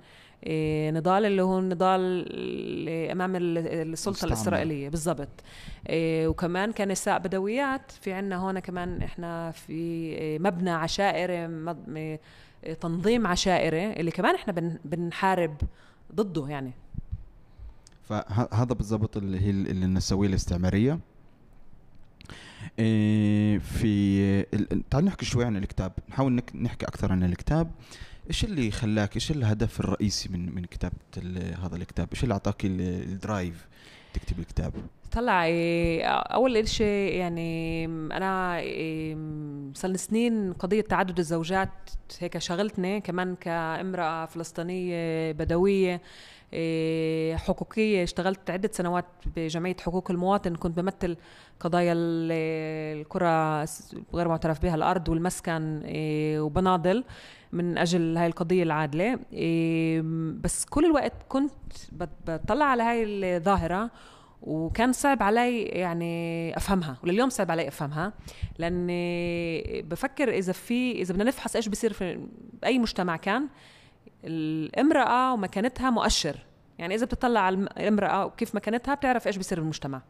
نضال 0.91 1.25
اللي 1.25 1.41
هو 1.41 1.59
النضال 1.59 1.99
اللي 2.33 3.11
أمام 3.11 3.35
ال- 3.35 3.57
السلطة. 3.93 4.25
الإسرائيلية. 4.25 4.89
بالضبط. 4.89 5.29
إيه، 5.89 6.27
وكمان 6.27 6.71
كنساء 6.71 7.19
بدويات. 7.19 7.91
في 7.91 8.13
عنا 8.13 8.35
هون 8.35 8.59
كمان 8.59 9.01
إحنا 9.01 9.51
في 9.51 9.73
إيه، 9.73 10.39
مبنى 10.39 10.69
عشائري 10.69 11.45
إيه، 11.95 12.19
تنظيم 12.81 13.27
عشائري 13.27 13.93
اللي 13.93 14.11
كمان 14.11 14.35
إحنا 14.35 14.53
بن- 14.53 14.77
بنحارب 14.85 15.55
ضده 16.15 16.47
يعني. 16.47 16.71
فهذا 18.03 18.73
بالضبط 18.73 19.17
اللي 19.17 19.39
هي 19.39 19.49
ال- 19.49 19.83
النسويه 19.83 20.27
الاستعمارية. 20.27 20.99
إيه، 22.79 23.57
في 23.57 23.87
ال- 24.53 24.89
تعال 24.89 25.05
نحكي 25.05 25.25
شوي 25.25 25.45
عن 25.45 25.57
الكتاب. 25.57 25.91
نحاول 26.09 26.41
نحكي 26.55 26.85
أكثر 26.85 27.11
عن 27.11 27.23
الكتاب. 27.23 27.71
إيش 28.27 28.43
اللي 28.43 28.71
خلاك 28.71 29.15
إيش 29.15 29.31
الهدف 29.31 29.79
الرئيسي 29.79 30.29
من 30.29 30.55
من 30.55 30.65
كتابة 30.65 30.95
هذا 31.63 31.75
الكتاب؟ 31.75 32.07
إيش 32.13 32.23
اللي 32.23 32.33
أعطاك 32.33 32.65
ال- 32.65 32.81
الدرايف 32.81 33.67
تكتب 34.13 34.39
الكتاب؟ 34.39 34.73
طلع 35.11 35.45
إيه، 35.45 36.05
أول 36.07 36.67
شيء 36.67 37.13
يعني 37.15 37.85
أنا 37.85 38.59
إيه، 38.59 39.17
صار 39.73 39.95
سنين 39.95 40.53
قضية 40.53 40.81
تعدد 40.81 41.19
الزوجات 41.19 41.69
هيك 42.19 42.37
شغلتني 42.37 43.01
كمان 43.01 43.35
كامرأة 43.35 44.25
فلسطينية 44.25 45.31
بدوية 45.31 46.01
إيه، 46.53 47.35
حقوقية. 47.35 48.03
اشتغلت 48.03 48.49
عدة 48.49 48.69
سنوات 48.73 49.05
بجمعية 49.35 49.75
حقوق 49.81 50.11
المواطن. 50.11 50.55
كنت 50.55 50.77
بمثل 50.79 51.17
قضايا 51.59 51.93
ال- 51.93 52.31
الكره 53.01 53.67
غير 54.13 54.27
معترف 54.27 54.61
بها 54.61 54.75
الأرض 54.75 55.09
والمسكن 55.09 55.81
وبناضل 56.39 57.03
من 57.51 57.77
أجل 57.77 58.17
هاي 58.17 58.27
القضية 58.27 58.63
العادلة. 58.63 59.13
بس 60.41 60.65
كل 60.65 60.85
الوقت 60.85 61.13
كنت 61.29 61.51
بطلع 62.27 62.65
على 62.65 62.83
هاي 62.83 63.03
الظاهرة 63.37 63.89
وكان 64.41 64.91
صعب 64.91 65.23
علي 65.23 65.61
يعني 65.63 66.57
أفهمها 66.57 66.97
ولليوم 67.03 67.29
صعب 67.29 67.51
علي 67.51 67.67
أفهمها 67.67 68.13
لاني 68.57 69.81
بفكر 69.81 70.29
إذا 70.29 70.53
في 70.53 70.91
إذا 71.01 71.13
بدنا 71.13 71.23
نفحص 71.25 71.55
إيش 71.55 71.67
بصير 71.67 71.93
في 71.93 72.27
أي 72.65 72.79
مجتمع 72.79 73.17
كان 73.17 73.47
الامرأة 74.23 75.33
ومكانتها 75.33 75.89
مؤشر. 75.89 76.35
يعني 76.79 76.95
إذا 76.95 77.05
بتطلع 77.05 77.39
على 77.39 77.55
الامرأة 77.55 78.25
وكيف 78.25 78.55
مكانتها 78.55 78.93
بتعرف 78.95 79.27
إيش 79.27 79.37
بصير 79.37 79.59
بالمجتمع 79.59 80.01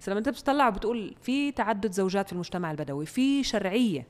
بس 0.00 0.08
لما 0.08 0.18
أنت 0.18 0.28
بتطلع 0.28 0.68
وبتقول 0.68 1.14
في 1.22 1.52
تعدد 1.52 1.92
زوجات 1.92 2.26
في 2.26 2.32
المجتمع 2.32 2.70
البدوي 2.70 3.06
في 3.06 3.44
شرعية 3.44 4.06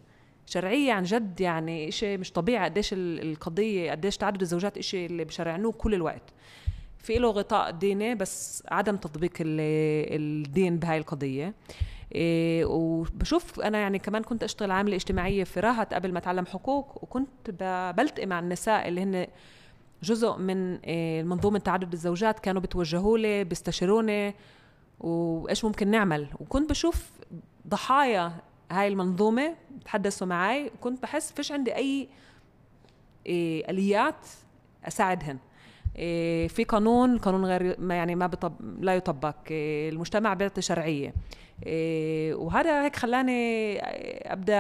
شرعية 0.46 0.92
عن 0.92 1.02
جد 1.02 1.40
يعني 1.40 1.88
إشي 1.88 2.16
مش 2.16 2.32
طبيعي 2.32 2.64
قديش 2.64 2.92
ال- 2.92 3.30
القضية 3.32 3.90
قديش 3.90 4.16
تعدد 4.16 4.40
الزوجات 4.40 4.78
إشي 4.78 5.06
اللي 5.06 5.24
بشرعنوه 5.24 5.72
كل 5.72 5.94
الوقت. 5.94 6.32
في 7.04 7.18
له 7.18 7.30
غطاء 7.30 7.70
ديني 7.70 8.14
بس 8.14 8.62
عدم 8.68 8.96
تطبيق 8.96 9.32
ال- 9.40 9.60
الدين 10.46 10.78
بهاي 10.78 10.98
القضية. 10.98 11.54
إيه 12.14 12.64
وبشوف 12.64 13.60
أنا 13.60 13.78
يعني 13.78 13.98
كمان 13.98 14.22
كنت 14.22 14.42
أشتغل 14.42 14.70
عاملة 14.70 14.96
اجتماعية 14.96 15.44
في 15.44 15.60
راهت 15.60 15.94
قبل 15.94 16.12
ما 16.12 16.18
أتعلم 16.18 16.46
حقوق 16.46 17.02
وكنت 17.04 17.50
بلتقي 17.96 18.26
مع 18.26 18.38
النساء 18.38 18.88
اللي 18.88 19.00
هن 19.02 19.26
جزء 20.02 20.36
من 20.36 20.76
إيه، 20.76 21.22
منظومة 21.22 21.58
تعدد 21.58 21.92
الزوجات 21.92 22.38
كانوا 22.40 22.62
بتوجهوا 22.62 23.18
لي 23.18 23.44
بيستشيروني 23.44 24.34
وإيش 25.00 25.64
ممكن 25.64 25.88
نعمل؟ 25.90 26.28
وكنت 26.40 26.70
بشوف 26.70 27.10
ضحايا 27.68 28.32
هاي 28.70 28.88
المنظومة 28.88 29.54
تحدثوا 29.84 30.26
معي 30.26 30.66
وكنت 30.66 31.02
بحس 31.02 31.32
فيش 31.32 31.52
عندي 31.52 31.76
أي 31.76 32.08
إيه 33.26 33.70
آليات 33.70 34.26
أساعدهن. 34.84 35.28
إيه، 35.36 35.53
في 36.48 36.64
قانون 36.68 37.18
قانون 37.18 37.44
غير 37.44 37.76
ما 37.78 37.94
يعني 37.94 38.14
ما 38.14 38.26
بطب 38.26 38.52
لا 38.80 38.94
يطبق 38.94 39.36
إيه، 39.50 39.90
المجتمع 39.90 40.34
بيعطي 40.34 40.62
شرعية. 40.62 41.14
إيه، 41.66 42.34
وهذا 42.34 42.84
هيك 42.84 42.96
خلاني 42.96 43.78
أبدأ 44.32 44.54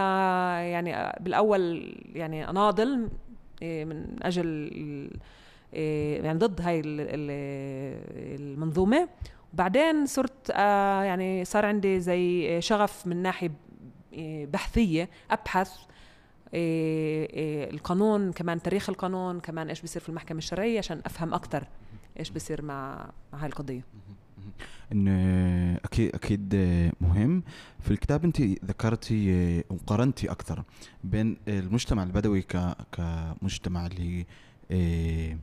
يعني 0.60 1.12
بالأول 1.20 1.94
يعني 2.14 2.50
أناضل 2.50 3.08
من 3.62 4.16
أجل 4.22 4.70
يعني 6.22 6.38
ضد 6.38 6.60
هاي 6.60 6.82
المنظومة. 8.34 9.08
وبعدين 9.54 10.06
صرت 10.06 10.50
آه، 10.50 11.02
يعني 11.02 11.44
صار 11.44 11.66
عندي 11.66 12.00
زي 12.00 12.60
شغف 12.60 13.06
من 13.06 13.16
ناحية 13.22 13.50
بحثية 14.52 15.08
أبحث 15.30 15.68
إيه، 15.68 15.84
إيه، 15.84 15.93
القانون 16.54 18.32
كمان 18.32 18.62
تاريخ 18.62 18.88
القانون 18.88 19.40
كمان 19.40 19.68
إيش 19.68 19.80
بيصير 19.80 20.02
في 20.02 20.08
المحكمة 20.08 20.38
الشرعية 20.38 20.78
عشان 20.78 21.00
أفهم 21.06 21.34
أكثر 21.34 21.66
إيش 22.18 22.30
بيصير 22.30 22.62
مع 22.62 23.10
هاي 23.34 23.46
القضية. 23.46 23.84
انه 24.92 25.80
أكيد 25.84 26.14
أكيد 26.14 26.54
مهم. 27.00 27.42
في 27.80 27.90
الكتاب 27.90 28.24
أنت 28.24 28.40
ذكرتي 28.40 29.62
وقارنتي 29.70 30.30
أكثر 30.30 30.62
بين 31.04 31.36
المجتمع 31.48 32.02
البدوي 32.02 32.44
كمجتمع 32.92 33.86
اللي 33.86 34.26
إيه، 34.70 35.38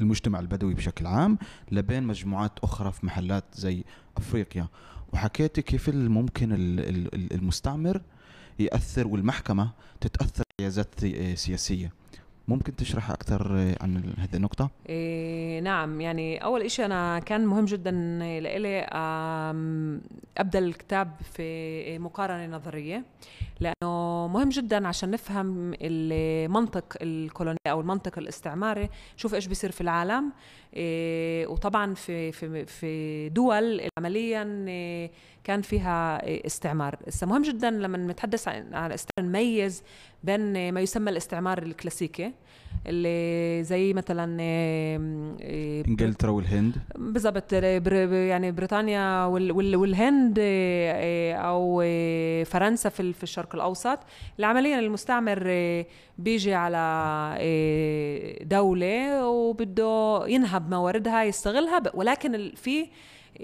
المجتمع 0.00 0.40
البدوي 0.40 0.74
بشكل 0.74 1.06
عام 1.06 1.38
لبين 1.72 2.02
مجموعات 2.02 2.58
أخرى 2.58 2.92
في 2.92 3.06
محلات 3.06 3.44
زي 3.54 3.84
أفريقيا. 4.16 4.66
وحكيتي 5.12 5.62
كيف 5.62 5.88
ممكن 5.88 6.48
المستعمر 7.32 8.02
يأثر 8.58 9.06
والمحكمة 9.06 9.70
تتأثر 10.00 10.42
بحيازات 10.58 11.00
سياسية. 11.34 11.92
ممكن 12.48 12.76
تشرح 12.76 13.10
أكثر 13.10 13.52
عن 13.80 14.14
هذه 14.18 14.36
النقطة؟ 14.36 14.70
إيه 14.88 15.60
نعم. 15.60 16.00
يعني 16.00 16.44
أول 16.44 16.62
إشي 16.62 16.84
أنا 16.84 17.18
كان 17.18 17.46
مهم 17.46 17.64
جدا 17.64 17.90
لإلي 18.40 18.86
أبدأ 20.38 20.58
الكتاب 20.58 21.10
في 21.32 21.98
مقارنة 21.98 22.56
نظرية 22.56 23.04
لأنه 23.60 24.28
مهم 24.28 24.48
جدا 24.48 24.88
عشان 24.88 25.10
نفهم 25.10 25.74
المنطق 25.80 26.96
الكولوني 27.02 27.58
أو 27.66 27.80
المنطق 27.80 28.18
الاستعماري 28.18 28.88
شوف 29.16 29.34
إيش 29.34 29.46
بيصير 29.46 29.70
في 29.70 29.80
العالم. 29.80 30.32
إيه 30.74 31.46
وطبعا 31.46 31.94
في 31.94 32.32
في 32.32 32.66
في 32.66 33.28
دول 33.28 33.88
عمليا 33.98 34.64
إيه 34.68 35.10
كان 35.44 35.62
فيها 35.62 36.20
استعمار. 36.46 36.98
هسه 37.06 37.26
مهم 37.26 37.42
جدا 37.42 37.70
لما 37.70 37.98
نتحدث 37.98 38.48
عن 38.48 38.96
نميز 39.20 39.82
بين 40.24 40.72
ما 40.72 40.80
يسمى 40.80 41.10
الاستعمار 41.10 41.62
الكلاسيكي 41.62 42.32
اللي 42.86 43.64
زي 43.64 43.92
مثلا 43.92 44.36
إنجلترا 45.88 46.30
والهند. 46.30 46.76
بالضبط 46.96 47.52
يعني 47.52 48.52
بريطانيا 48.52 49.24
والهند 49.24 50.38
أو 51.36 51.80
فرنسا 52.44 52.88
في 52.88 53.12
في 53.12 53.22
الشرق 53.22 53.54
الأوسط. 53.54 53.98
اللي 54.36 54.46
عمليا 54.46 54.78
المستعمر 54.78 55.44
بيجي 56.18 56.54
على 56.54 56.78
دولة 58.42 59.28
وبده 59.28 60.22
ينهب 60.26 60.70
مواردها 60.70 61.24
يستغلها 61.24 61.82
ولكن 61.94 62.52
في 62.56 62.86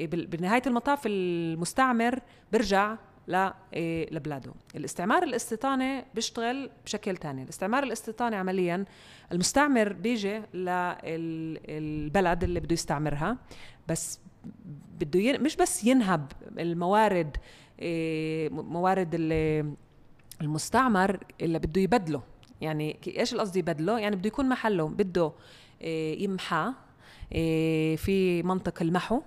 بنهاية 0.07 0.63
المطاف 0.67 1.01
المستعمر 1.07 2.21
برجع 2.53 2.97
إيه، 3.75 4.15
لبلاده. 4.15 4.53
الاستعمار 4.77 5.23
الاستيطاني 5.23 6.05
بيشتغل 6.15 6.71
بشكل 6.85 7.17
تاني. 7.17 7.43
الاستعمار 7.43 7.83
الاستيطاني 7.83 8.37
عمليا 8.37 8.85
المستعمر 9.33 9.93
بيجي 9.93 10.43
للبلد 10.55 12.45
اللي 12.45 12.61
بده 12.61 12.73
يستعمرها 12.73 13.37
بس 13.89 14.21
بده 15.01 15.21
ين... 15.21 15.43
مش 15.43 15.57
بس 15.57 15.85
ينهب 15.85 16.33
الموارد 16.59 17.37
إيه، 17.81 18.49
موارد 18.49 19.15
المستعمر 20.41 21.19
اللي 21.41 21.59
بده 21.59 21.81
يبدله. 21.81 22.23
يعني 22.61 22.97
إيش 23.07 23.35
القصد 23.35 23.57
يبدله؟ 23.57 23.99
يعني 23.99 24.17
بده 24.17 24.27
يكون 24.27 24.49
محله 24.49 24.89
بده 24.89 25.33
إيه، 25.81 26.25
يمحى 26.25 26.73
في 27.97 28.43
منطق 28.43 28.83
المحو. 28.83 29.21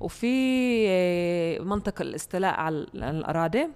وفي 0.00 0.26
آه، 0.88 1.58
منطق 1.58 2.00
الاستيلاء 2.00 2.60
على 2.60 2.86
الأراضي. 2.94 3.68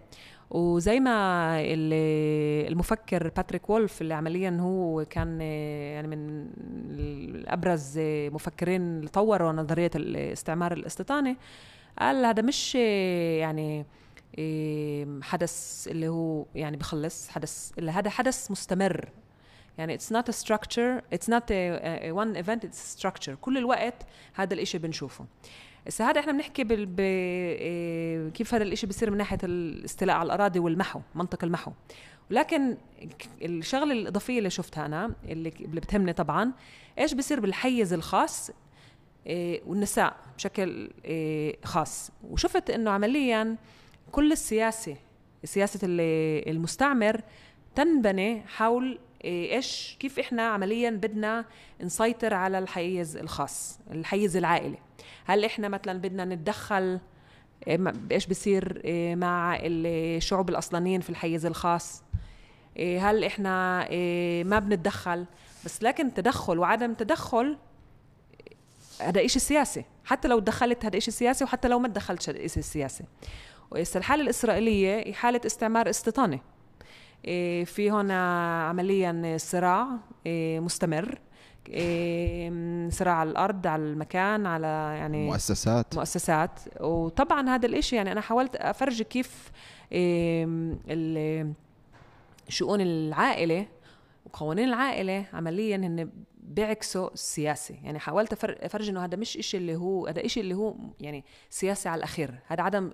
وزي 0.50 1.00
ما 1.00 1.56
المفكر 2.68 3.28
باتريك 3.28 3.70
وولف 3.70 4.02
اللي 4.02 4.14
عمليا 4.14 4.58
هو 4.60 5.04
كان 5.04 5.38
آه، 5.42 5.94
يعني 5.94 6.08
من 6.08 6.48
الأبرز 6.98 7.98
مفكرين 8.32 8.82
اللي 8.82 9.08
طوروا 9.08 9.52
نظرية 9.52 9.90
الاستعمار 9.94 10.72
الاستيطاني 10.72 11.36
قال 11.98 12.24
هذا 12.24 12.42
مش 12.42 12.74
يعني 12.74 13.86
حدث 15.22 15.88
اللي 15.90 16.08
هو 16.08 16.46
يعني 16.54 16.76
بخلص 16.76 17.28
حدث 17.28 17.72
اللي 17.78 17.90
هذا 17.90 18.10
حدث 18.10 18.50
مستمر. 18.50 19.08
يعني 19.78 19.98
it's 19.98 20.12
not 20.12 20.28
a 20.28 20.32
structure 20.32 21.02
it's 21.14 21.28
not 21.28 21.50
a, 21.50 22.08
a 22.08 22.12
one 22.12 22.36
event 22.42 22.64
it's 22.64 22.78
a 22.78 23.00
structure. 23.00 23.34
كل 23.40 23.58
الوقت 23.58 24.06
هذا 24.34 24.54
الإشي 24.54 24.78
بنشوفه. 24.78 25.26
هسه 25.86 26.10
هذا 26.10 26.20
إحنا 26.20 26.32
بنحكي 26.32 26.64
بال... 26.64 26.86
ب... 26.86 27.00
إيه، 27.00 28.28
كيف 28.28 28.54
هذا 28.54 28.62
الإشي 28.62 28.86
بيصير 28.86 29.10
من 29.10 29.16
ناحية 29.16 29.38
الاستيلاء 29.44 30.16
على 30.16 30.26
الأراضي 30.26 30.58
والمحو 30.58 31.00
منطق 31.14 31.44
المحو. 31.44 31.72
ولكن 32.30 32.76
الشغلة 33.42 33.92
الإضافية 33.92 34.38
اللي 34.38 34.50
شفتها 34.50 34.86
أنا 34.86 35.14
اللي, 35.24 35.52
اللي 35.60 35.80
بتهمني 35.80 36.12
طبعا 36.12 36.52
إيش 36.98 37.14
بيصير 37.14 37.40
بالحيز 37.40 37.92
الخاص 37.92 38.50
إيه 39.26 39.62
والنساء 39.66 40.16
بشكل 40.36 40.90
إيه 41.04 41.56
خاص. 41.64 42.10
وشفت 42.30 42.70
إنه 42.70 42.90
عمليا 42.90 43.56
كل 44.12 44.32
السياسة 44.32 44.96
سياسة 45.44 45.80
المستعمر 45.82 47.20
تنبني 47.74 48.42
حول 48.46 48.98
إيش 49.24 49.96
كيف 50.00 50.18
إحنا 50.18 50.42
عمليا 50.42 50.90
بدنا 50.90 51.44
نسيطر 51.82 52.34
على 52.34 52.58
الحيز 52.58 53.16
الخاص 53.16 53.80
الحيز 53.90 54.36
العائلي. 54.36 54.85
هل 55.24 55.44
إحنا 55.44 55.68
مثلا 55.68 55.98
بدنا 55.98 56.24
نتدخل 56.24 57.00
إيه، 57.66 57.92
إيش 58.12 58.26
بصير 58.26 58.80
إيه، 58.84 59.16
مع 59.16 59.58
الشعوب 59.62 60.48
الأصلانيين 60.48 61.00
في 61.00 61.10
الحيز 61.10 61.46
الخاص؟ 61.46 62.02
هل 62.78 63.24
إحنا 63.24 63.88
ما 64.44 64.58
بنتدخل؟ 64.58 65.26
بس 65.64 65.82
لكن 65.82 66.14
تدخل 66.14 66.58
وعدم 66.58 66.94
تدخل 66.94 67.58
هذا 69.00 69.24
إشي 69.24 69.38
سياسي. 69.38 69.84
حتى 70.04 70.28
لو 70.28 70.38
تدخلت 70.38 70.84
هذا 70.84 70.98
إشي 70.98 71.10
سياسي 71.10 71.44
وحتى 71.44 71.68
لو 71.68 71.78
ما 71.78 71.88
تدخلتش 71.88 72.30
هذا 72.30 72.44
إشي 72.44 72.62
سياسي. 72.62 73.04
الحالة 73.96 74.22
الإسرائيلية؟ 74.22 75.12
حالة 75.12 75.40
استعمار 75.46 75.90
استيطاني. 75.90 76.40
إيه، 77.24 77.64
في 77.64 77.90
هنا 77.90 78.60
عمليا 78.68 79.36
صراع 79.38 79.86
إيه، 80.26 80.60
مستمر. 80.60 81.08
إيه، 81.08 81.25
صراع 82.90 83.14
على 83.14 83.30
الأرض 83.30 83.66
على 83.66 83.82
المكان 83.82 84.46
على 84.46 84.66
يعني 84.98 85.26
مؤسسات. 85.26 85.94
مؤسسات. 85.96 86.60
وطبعا 86.80 87.48
هذا 87.48 87.66
الإشي 87.66 87.96
يعني 87.96 88.12
أنا 88.12 88.20
حاولت 88.20 88.56
أفرجي 88.56 89.04
كيف 89.04 89.50
شؤون 92.48 92.80
العائلة 92.80 93.66
وقوانين 94.26 94.68
العائلة 94.68 95.24
عمليا 95.32 95.76
هن 95.76 96.10
بيعكسوا 96.46 97.12
السياسة 97.12 97.74
يعني 97.82 97.98
حاولت 97.98 98.44
افرج 98.44 98.88
إنه 98.88 99.04
هذا 99.04 99.16
مش 99.16 99.36
إشي 99.36 99.56
اللي 99.56 99.76
هو 99.76 100.06
هذا 100.06 100.26
إشي 100.26 100.40
اللي 100.40 100.54
هو 100.54 100.74
يعني 101.00 101.24
سياسي 101.50 101.88
على 101.88 101.98
الأخير. 101.98 102.40
هذا 102.46 102.62
عدم 102.62 102.90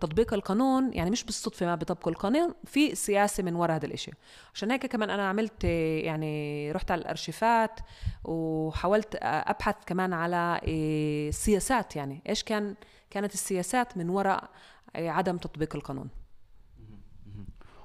تطبيق 0.00 0.34
القانون 0.34 0.92
يعني 0.92 1.10
مش 1.10 1.24
بالصدفة 1.24 1.66
ما 1.66 1.74
بيطبقوا 1.74 2.12
القانون 2.12 2.54
في 2.64 2.94
سياسة 2.94 3.42
من 3.42 3.54
وراء 3.54 3.76
هذا 3.76 3.86
الإشي. 3.86 4.12
عشان 4.54 4.70
هيك 4.70 4.86
كمان 4.86 5.10
أنا 5.10 5.28
عملت 5.28 5.64
يعني 5.64 6.72
رحت 6.72 6.90
على 6.90 7.00
الأرشيفات 7.00 7.80
وحاولت 8.24 9.18
أبحث 9.22 9.76
كمان 9.86 10.12
على 10.12 10.60
السياسات 10.64 11.96
يعني. 11.96 12.22
إيش 12.28 12.42
كان 12.44 12.74
كانت 13.10 13.34
السياسات 13.34 13.96
من 13.96 14.08
وراء 14.08 14.50
عدم 14.94 15.36
تطبيق 15.36 15.76
القانون. 15.76 16.08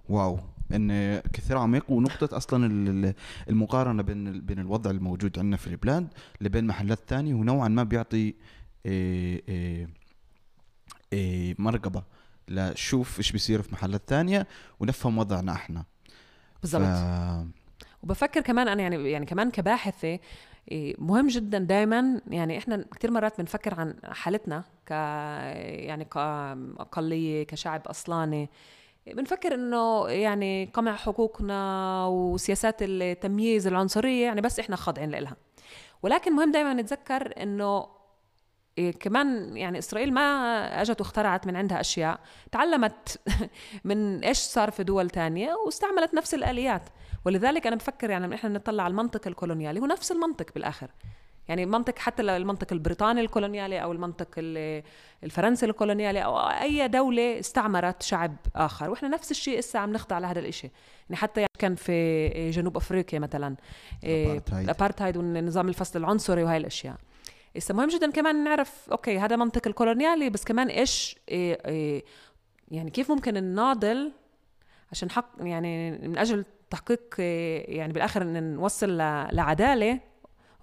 واو. 0.10 0.40
إن 0.74 1.20
كثير 1.34 1.58
عميق 1.58 1.92
ونقطة 1.92 2.38
أصلا 2.38 2.66
المقارنة 3.50 4.04
بين 4.04 4.42
بين 4.42 4.60
الوضع 4.60 4.92
الموجود 4.92 5.40
عندنا 5.40 5.58
في 5.58 5.68
البلاد 5.68 6.08
لبين 6.42 6.68
محلات 6.68 7.00
ثانية 7.08 7.34
ونوعا 7.34 7.68
ما 7.68 7.84
بيعطي 7.84 8.34
إيه 8.86 9.42
إيه 9.50 9.90
إيه 11.14 11.56
مرقبة 11.60 12.04
لشوف 12.48 13.18
إيش 13.18 13.32
بيصير 13.32 13.62
في 13.62 13.74
محلات 13.74 14.02
ثانية 14.08 14.48
ونفهم 14.80 15.18
وضعنا 15.18 15.52
إحنا. 15.52 15.84
بالضبط. 16.62 16.82
ف... 16.82 17.62
وبفكر 18.04 18.42
كمان 18.42 18.68
أنا 18.68 18.82
يعني 18.82 19.12
يعني 19.12 19.26
كمان 19.26 19.52
كباحثة 19.52 20.20
مهم 20.98 21.28
جدا 21.28 21.58
دائما 21.60 22.22
يعني 22.28 22.58
إحنا 22.58 22.86
كثير 22.96 23.12
مرات 23.12 23.42
بنفكر 23.42 23.74
عن 23.74 23.96
حالتنا 24.04 24.64
ك 24.88 24.92
يعني 24.92 26.06
كاقليه 26.06 27.44
كشعب 27.44 27.88
أصلاني. 27.88 28.50
بنفكر 29.08 29.54
إنه 29.54 30.08
يعني 30.08 30.66
قمع 30.74 30.96
حقوقنا 30.96 32.06
وسياسات 32.06 32.76
التمييز 32.82 33.68
العنصرية 33.68 34.26
يعني 34.26 34.42
بس 34.42 34.60
إحنا 34.60 34.76
خاضعين 34.76 35.10
لها 35.12 35.36
ولكن 36.04 36.36
مهم 36.36 36.52
دائما 36.52 36.74
نتذكر 36.74 37.34
إنه 37.44 38.02
كمان 39.00 39.58
يعني 39.58 39.80
إسرائيل 39.80 40.14
ما 40.14 40.22
أجت 40.82 41.02
واخترعت 41.02 41.48
من 41.48 41.56
عندها 41.56 41.80
أشياء 41.80 42.20
تعلمت 42.52 43.20
من 43.86 44.24
إيش 44.24 44.38
صار 44.38 44.72
في 44.72 44.84
دول 44.84 45.10
تانية 45.10 45.54
واستعملت 45.66 46.14
نفس 46.14 46.34
الآليات. 46.34 46.84
ولذلك 47.26 47.68
أنا 47.68 47.76
بفكر 47.76 48.10
يعني 48.10 48.36
إحنا 48.36 48.50
نطلع 48.50 48.84
على 48.84 48.92
المنطق 48.92 49.28
الكولونيالي 49.28 49.80
هو 49.80 49.86
نفس 49.86 50.12
المنطق 50.12 50.54
بالآخر. 50.54 50.92
يعني 51.48 51.66
منطق 51.66 52.00
حتى 52.00 52.22
المنطق 52.22 52.74
البريطاني 52.74 53.22
الكولونيالي 53.22 53.84
أو 53.84 53.92
المنطق 53.92 54.28
الفرنسي 55.24 55.66
الكولونيالي 55.66 56.24
أو 56.24 56.38
أي 56.38 56.88
دولة 56.88 57.40
استعمرت 57.40 58.04
شعب 58.04 58.36
آخر. 58.56 58.90
وإحنا 58.90 59.10
نفس 59.10 59.32
الشيء 59.32 59.60
إسا 59.60 59.78
عم 59.78 59.94
نخضع 59.94 60.20
لهذا 60.20 60.40
الشيء 60.40 60.72
يعني 61.10 61.16
حتى 61.16 61.42
يعني 61.42 61.52
كان 61.60 61.76
في 61.76 62.50
جنوب 62.50 62.78
أفريقيا 62.78 63.20
مثلا 63.20 63.56
الابارتهايد 64.04 65.18
والنظام 65.18 65.70
الفصل 65.70 66.00
العنصري 66.00 66.44
وهي 66.44 66.58
الأشياء. 66.58 66.96
هسه 67.58 67.74
مهم 67.74 67.90
جدا 67.90 68.12
كمان 68.12 68.44
نعرف 68.44 68.90
okay 68.92 69.20
هذا 69.20 69.36
منطق 69.36 69.68
الكولونيالي 69.68 70.30
بس 70.30 70.44
كمان 70.44 70.68
إيش 70.68 71.20
إيه 71.30 71.58
إيه 71.66 72.04
يعني 72.72 72.90
كيف 72.90 73.12
ممكن 73.12 73.38
نناضل 73.38 74.12
عشان 74.92 75.12
حق 75.12 75.30
يعني 75.40 75.92
من 75.92 76.18
أجل 76.18 76.46
تحقيق 76.70 77.16
إيه 77.20 77.78
يعني 77.78 77.94
بالآخر 77.94 78.22
إن 78.22 78.54
نوصل 78.54 78.98
لعدالة 79.32 80.00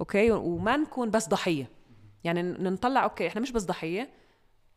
okay؟ 0.00 0.30
وما 0.30 0.76
نكون 0.76 1.10
بس 1.10 1.28
ضحية. 1.28 1.70
يعني 2.24 2.42
نطلع 2.42 3.04
okay 3.04 3.26
إحنا 3.28 3.40
مش 3.40 3.52
بس 3.52 3.64
ضحية 3.64 4.10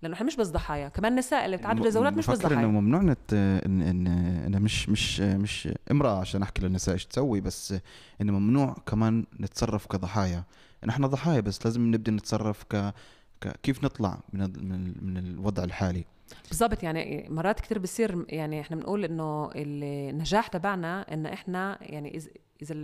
لأنه 0.01 0.15
إحنا 0.15 0.27
مش 0.27 0.35
بس 0.35 0.47
ضحايا. 0.47 0.89
كمان 0.89 1.11
النساء 1.11 1.45
اللي 1.45 1.57
بتعدد 1.57 1.85
الزوجات 1.85 2.13
مش 2.13 2.27
بس 2.27 2.39
ضحايا 2.39 2.59
إنه 2.59 2.67
ممنوع 2.67 3.01
نت 3.01 3.33
ان 3.33 3.81
ان 3.81 4.07
أنا 4.45 4.59
مش 4.59 4.89
مش 4.89 5.19
مش 5.19 5.69
امرأة 5.91 6.19
عشان 6.19 6.41
أحكي 6.41 6.61
للنساء 6.61 6.93
إيش 6.93 7.05
تسوي 7.05 7.41
بس 7.41 7.73
إنه 8.21 8.33
ممنوع 8.33 8.75
كمان 8.85 9.25
نتصرف 9.39 9.87
كضحايا. 9.87 10.43
إحنا 10.89 11.07
ضحايا 11.07 11.39
بس 11.39 11.65
لازم 11.65 11.91
نبدا 11.91 12.11
نتصرف 12.11 12.63
ك... 12.63 12.93
ك... 13.41 13.59
كيف 13.63 13.83
نطلع 13.83 14.19
من 14.33 14.41
ال... 14.41 14.65
من, 14.65 14.75
ال... 14.75 15.05
من 15.05 15.17
الوضع 15.17 15.63
الحالي. 15.63 16.05
بالضبط 16.47 16.83
يعني 16.83 17.27
مرات 17.29 17.59
كتير 17.59 17.79
بصير 17.79 18.25
يعني 18.29 18.61
إحنا 18.61 18.75
بنقول 18.75 19.05
إنه 19.05 19.49
النجاح 19.55 20.47
تبعنا 20.47 21.13
إن 21.13 21.25
إحنا 21.25 21.77
يعني 21.81 22.21
إذا 22.61 22.75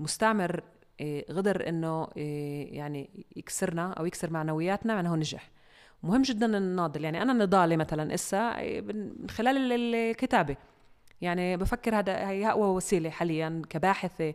المستعمر 0.00 0.62
إيه، 1.00 1.32
غدر 1.32 1.68
إنه 1.68 2.08
إيه، 2.16 2.76
يعني 2.76 3.26
يكسرنا 3.36 3.92
أو 3.92 4.06
يكسر 4.06 4.30
معنوياتنا 4.30 4.94
معناه 4.94 5.16
نجح. 5.16 5.50
مهم 6.02 6.22
جدا 6.22 6.58
الناضل. 6.58 7.04
يعني 7.04 7.22
أنا 7.22 7.32
نضالي 7.32 7.76
مثلا 7.76 8.14
إسا 8.14 8.58
إيه، 8.58 8.80
من 8.80 9.30
خلال 9.30 9.72
الكتابة. 9.72 10.56
يعني 11.20 11.56
بفكر 11.56 11.98
هذا 11.98 12.28
هي 12.28 12.50
أقوى 12.50 12.68
وسيلة 12.68 13.10
حاليا 13.10 13.62
كباحثة 13.70 14.34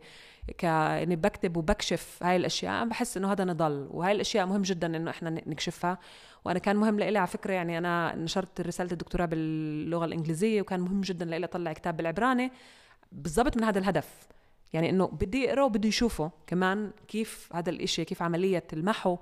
كاني 0.57 1.15
بكتب 1.15 1.57
وبكشف 1.57 2.19
هاي 2.23 2.35
الأشياء. 2.35 2.85
بحس 2.85 3.17
إنه 3.17 3.31
هذا 3.31 3.43
نضال. 3.43 3.87
وهاي 3.91 4.11
الأشياء 4.11 4.45
مهم 4.45 4.61
جدا 4.61 4.97
إنه 4.97 5.11
إحنا 5.11 5.29
نكشفها. 5.29 5.97
وأنا 6.45 6.59
كان 6.59 6.75
مهم 6.75 6.99
لي 6.99 7.17
على 7.17 7.27
فكرة 7.27 7.53
يعني 7.53 7.77
أنا 7.77 8.15
نشرت 8.15 8.61
رسالة 8.61 8.91
الدكتوراه 8.91 9.25
باللغة 9.25 10.05
الإنجليزية 10.05 10.61
وكان 10.61 10.79
مهم 10.79 11.01
جدا 11.01 11.25
لي 11.25 11.45
أطلع 11.45 11.73
كتاب 11.73 11.97
بالعبراني. 11.97 12.51
بالضبط 13.11 13.57
من 13.57 13.63
هذا 13.63 13.79
الهدف. 13.79 14.27
يعني 14.73 14.89
إنه 14.89 15.07
بدي 15.07 15.37
يقرا 15.37 15.63
وبده 15.63 15.87
يشوفه. 15.87 16.31
كمان 16.47 16.91
كيف 17.07 17.49
هذا 17.53 17.69
الإشي 17.69 18.05
كيف 18.05 18.21
عملية 18.21 18.63
المحو 18.73 19.17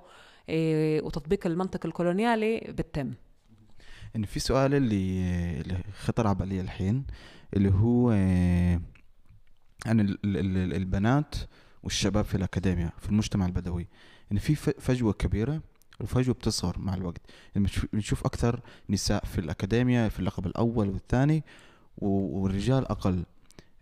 إيه 0.48 1.02
وتطبيق 1.02 1.46
المنطق 1.46 1.86
الكولونيالي 1.86 2.58
بتتم. 2.58 3.12
إن 4.16 4.24
في 4.24 4.40
سؤال 4.40 4.74
اللي 4.74 5.20
اللي 5.60 5.78
خطر 5.98 6.26
على 6.26 6.36
بالي 6.36 6.60
الحين 6.60 7.04
اللي 7.56 7.70
هو 7.70 8.12
إيه 8.12 8.80
عن 9.86 10.00
البنات 10.72 11.34
والشباب 11.82 12.24
في 12.24 12.34
الأكاديمية 12.34 12.92
في 12.98 13.08
المجتمع 13.08 13.46
البدوي. 13.46 13.88
إن 14.32 14.38
في 14.38 14.54
فجوة 14.54 15.12
كبيرة 15.12 15.60
الفجوة 16.00 16.34
بتصغر 16.34 16.78
مع 16.78 16.94
الوقت. 16.94 17.20
بنشوف 17.92 18.26
أكثر 18.26 18.60
نساء 18.90 19.24
في 19.24 19.38
الأكاديمية 19.38 20.08
في 20.08 20.20
اللقب 20.20 20.46
الأول 20.46 20.88
والثاني 20.88 21.44
والرجال 21.98 22.88
أقل. 22.88 23.24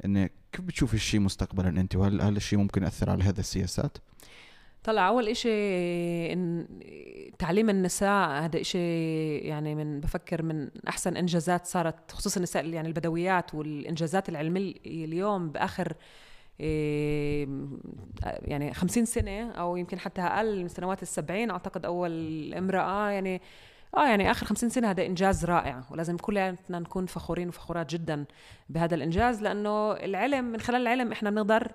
إن 0.04 0.28
كيف 0.56 0.64
بتشوف 0.64 0.94
الشيء 0.94 1.20
مستقبلا 1.20 1.68
أنت 1.68 1.96
وهل 1.96 2.20
هل 2.20 2.36
الشيء 2.36 2.58
ممكن 2.58 2.82
يأثر 2.82 3.10
على 3.10 3.24
هذه 3.24 3.38
السياسات؟ 3.38 3.98
طلع 4.84 5.08
أول 5.08 5.28
إشي 5.28 5.52
إن 6.32 6.66
تعليم 7.38 7.70
النساء 7.70 8.28
هذا 8.28 8.60
إشي 8.60 9.36
يعني 9.38 9.74
من 9.74 10.00
بفكر 10.00 10.42
من 10.42 10.70
أحسن 10.88 11.16
إنجازات 11.16 11.66
صارت 11.66 12.10
خصوصا 12.10 12.36
النساء 12.36 12.66
يعني 12.66 12.88
البدويات 12.88 13.54
والإنجازات 13.54 14.28
العلمية 14.28 14.74
اليوم 14.86 15.48
بآخر 15.48 15.92
إيه، 16.60 17.48
يعني 18.22 18.74
خمسين 18.74 19.04
سنة 19.04 19.50
أو 19.50 19.76
يمكن 19.76 19.98
حتى 19.98 20.20
أقل 20.20 20.62
من 20.62 20.68
سنوات 20.68 21.02
السبعين 21.02 21.50
أعتقد 21.50 21.84
أول 21.84 22.54
امرأة 22.54 23.10
يعني 23.10 23.40
آه 23.96 24.08
يعني 24.08 24.30
آخر 24.30 24.46
خمسين 24.46 24.68
سنة 24.68 24.90
هذا 24.90 25.06
إنجاز 25.06 25.44
رائع 25.44 25.82
ولازم 25.90 26.16
كلنا 26.16 26.56
نكون 26.70 27.06
فخورين 27.06 27.48
وفخورات 27.48 27.90
جدا 27.90 28.24
بهذا 28.68 28.94
الإنجاز 28.94 29.42
لأنه 29.42 29.92
العلم 29.92 30.44
من 30.44 30.60
خلال 30.60 30.82
العلم 30.82 31.12
إحنا 31.12 31.30
بنقدر 31.30 31.72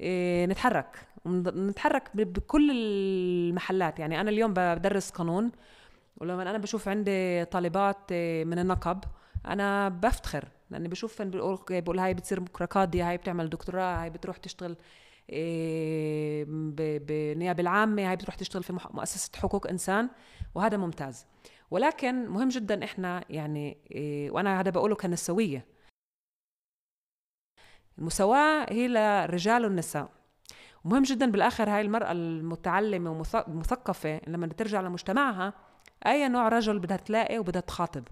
إيه، 0.00 0.46
نتحرك 0.46 1.06
نتحرك 1.26 2.10
بكل 2.14 2.70
المحلات. 2.70 3.98
يعني 3.98 4.20
أنا 4.20 4.30
اليوم 4.30 4.54
بدرس 4.54 5.10
قانون 5.10 5.52
ولما 6.16 6.42
أنا 6.42 6.58
بشوف 6.58 6.88
عندي 6.88 7.44
طالبات 7.44 8.12
إيه، 8.12 8.44
من 8.44 8.58
النقب 8.58 9.04
أنا 9.46 9.88
بفتخر 9.88 10.44
لأني 10.70 10.88
بشوف 10.88 11.22
بقول, 11.22 11.98
هاي 11.98 12.14
بتصير 12.14 12.40
بكره 12.40 12.64
قاضيه 12.66 13.08
هاي 13.10 13.16
بتعمل 13.16 13.50
دكتوراه 13.50 14.02
هاي 14.02 14.10
بتروح 14.10 14.36
تشتغل. 14.36 14.76
بالنيابه 17.06 17.60
العامة 17.60 18.10
هاي 18.10 18.16
بتروح 18.16 18.34
تشتغل 18.34 18.62
في 18.62 18.78
مؤسسة 18.90 19.30
حقوق 19.38 19.66
إنسان 19.66 20.10
وهذا 20.54 20.76
ممتاز. 20.76 21.26
ولكن 21.70 22.28
مهم 22.28 22.48
جدا 22.48 22.84
إحنا 22.84 23.24
يعني 23.30 23.78
وأنا 24.32 24.60
هذا 24.60 24.70
بقوله 24.70 24.94
كنسوية. 24.94 25.66
المساواة 27.98 28.72
هي 28.72 28.88
للرجال 28.88 29.64
والنساء. 29.64 30.10
ومهم 30.84 31.02
جدا 31.02 31.30
بالآخر 31.30 31.70
هاي 31.70 31.80
المرأة 31.80 32.12
المتعلمة 32.12 33.10
ومثقفة 33.10 34.20
لما 34.26 34.46
ترجع 34.46 34.80
لمجتمعها 34.80 35.52
أي 36.06 36.28
نوع 36.28 36.48
رجل 36.48 36.78
بدها 36.78 36.96
تلاقي 36.96 37.38
وبدها 37.38 37.60
تخاطب. 37.60 38.08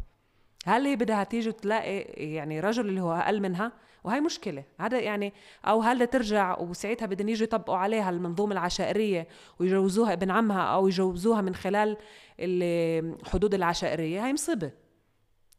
هل 0.66 0.86
هي 0.86 0.96
بدها 0.96 1.24
تيجي 1.24 1.52
تلاقي 1.52 1.98
يعني 2.34 2.60
رجل 2.60 2.88
اللي 2.88 3.00
هو 3.00 3.12
أقل 3.12 3.40
منها؟ 3.40 3.72
وهي 4.06 4.20
مشكلة. 4.20 4.64
هذا 4.80 5.00
يعني 5.00 5.32
أو 5.64 5.82
هل 5.82 6.06
ترجع 6.06 6.58
وساعتها 6.58 7.06
بدهم 7.06 7.28
يجوا 7.28 7.44
يطبقوا 7.44 7.76
عليها 7.76 8.10
المنظومة 8.10 8.52
العشائرية 8.52 9.28
ويجوزوها 9.60 10.12
ابن 10.12 10.30
عمها 10.30 10.62
أو 10.62 10.88
يجوزوها 10.88 11.40
من 11.40 11.54
خلال 11.54 11.96
الحدود 12.40 13.54
العشائرية؟ 13.54 14.24
هاي 14.24 14.32
مصيبة. 14.32 14.70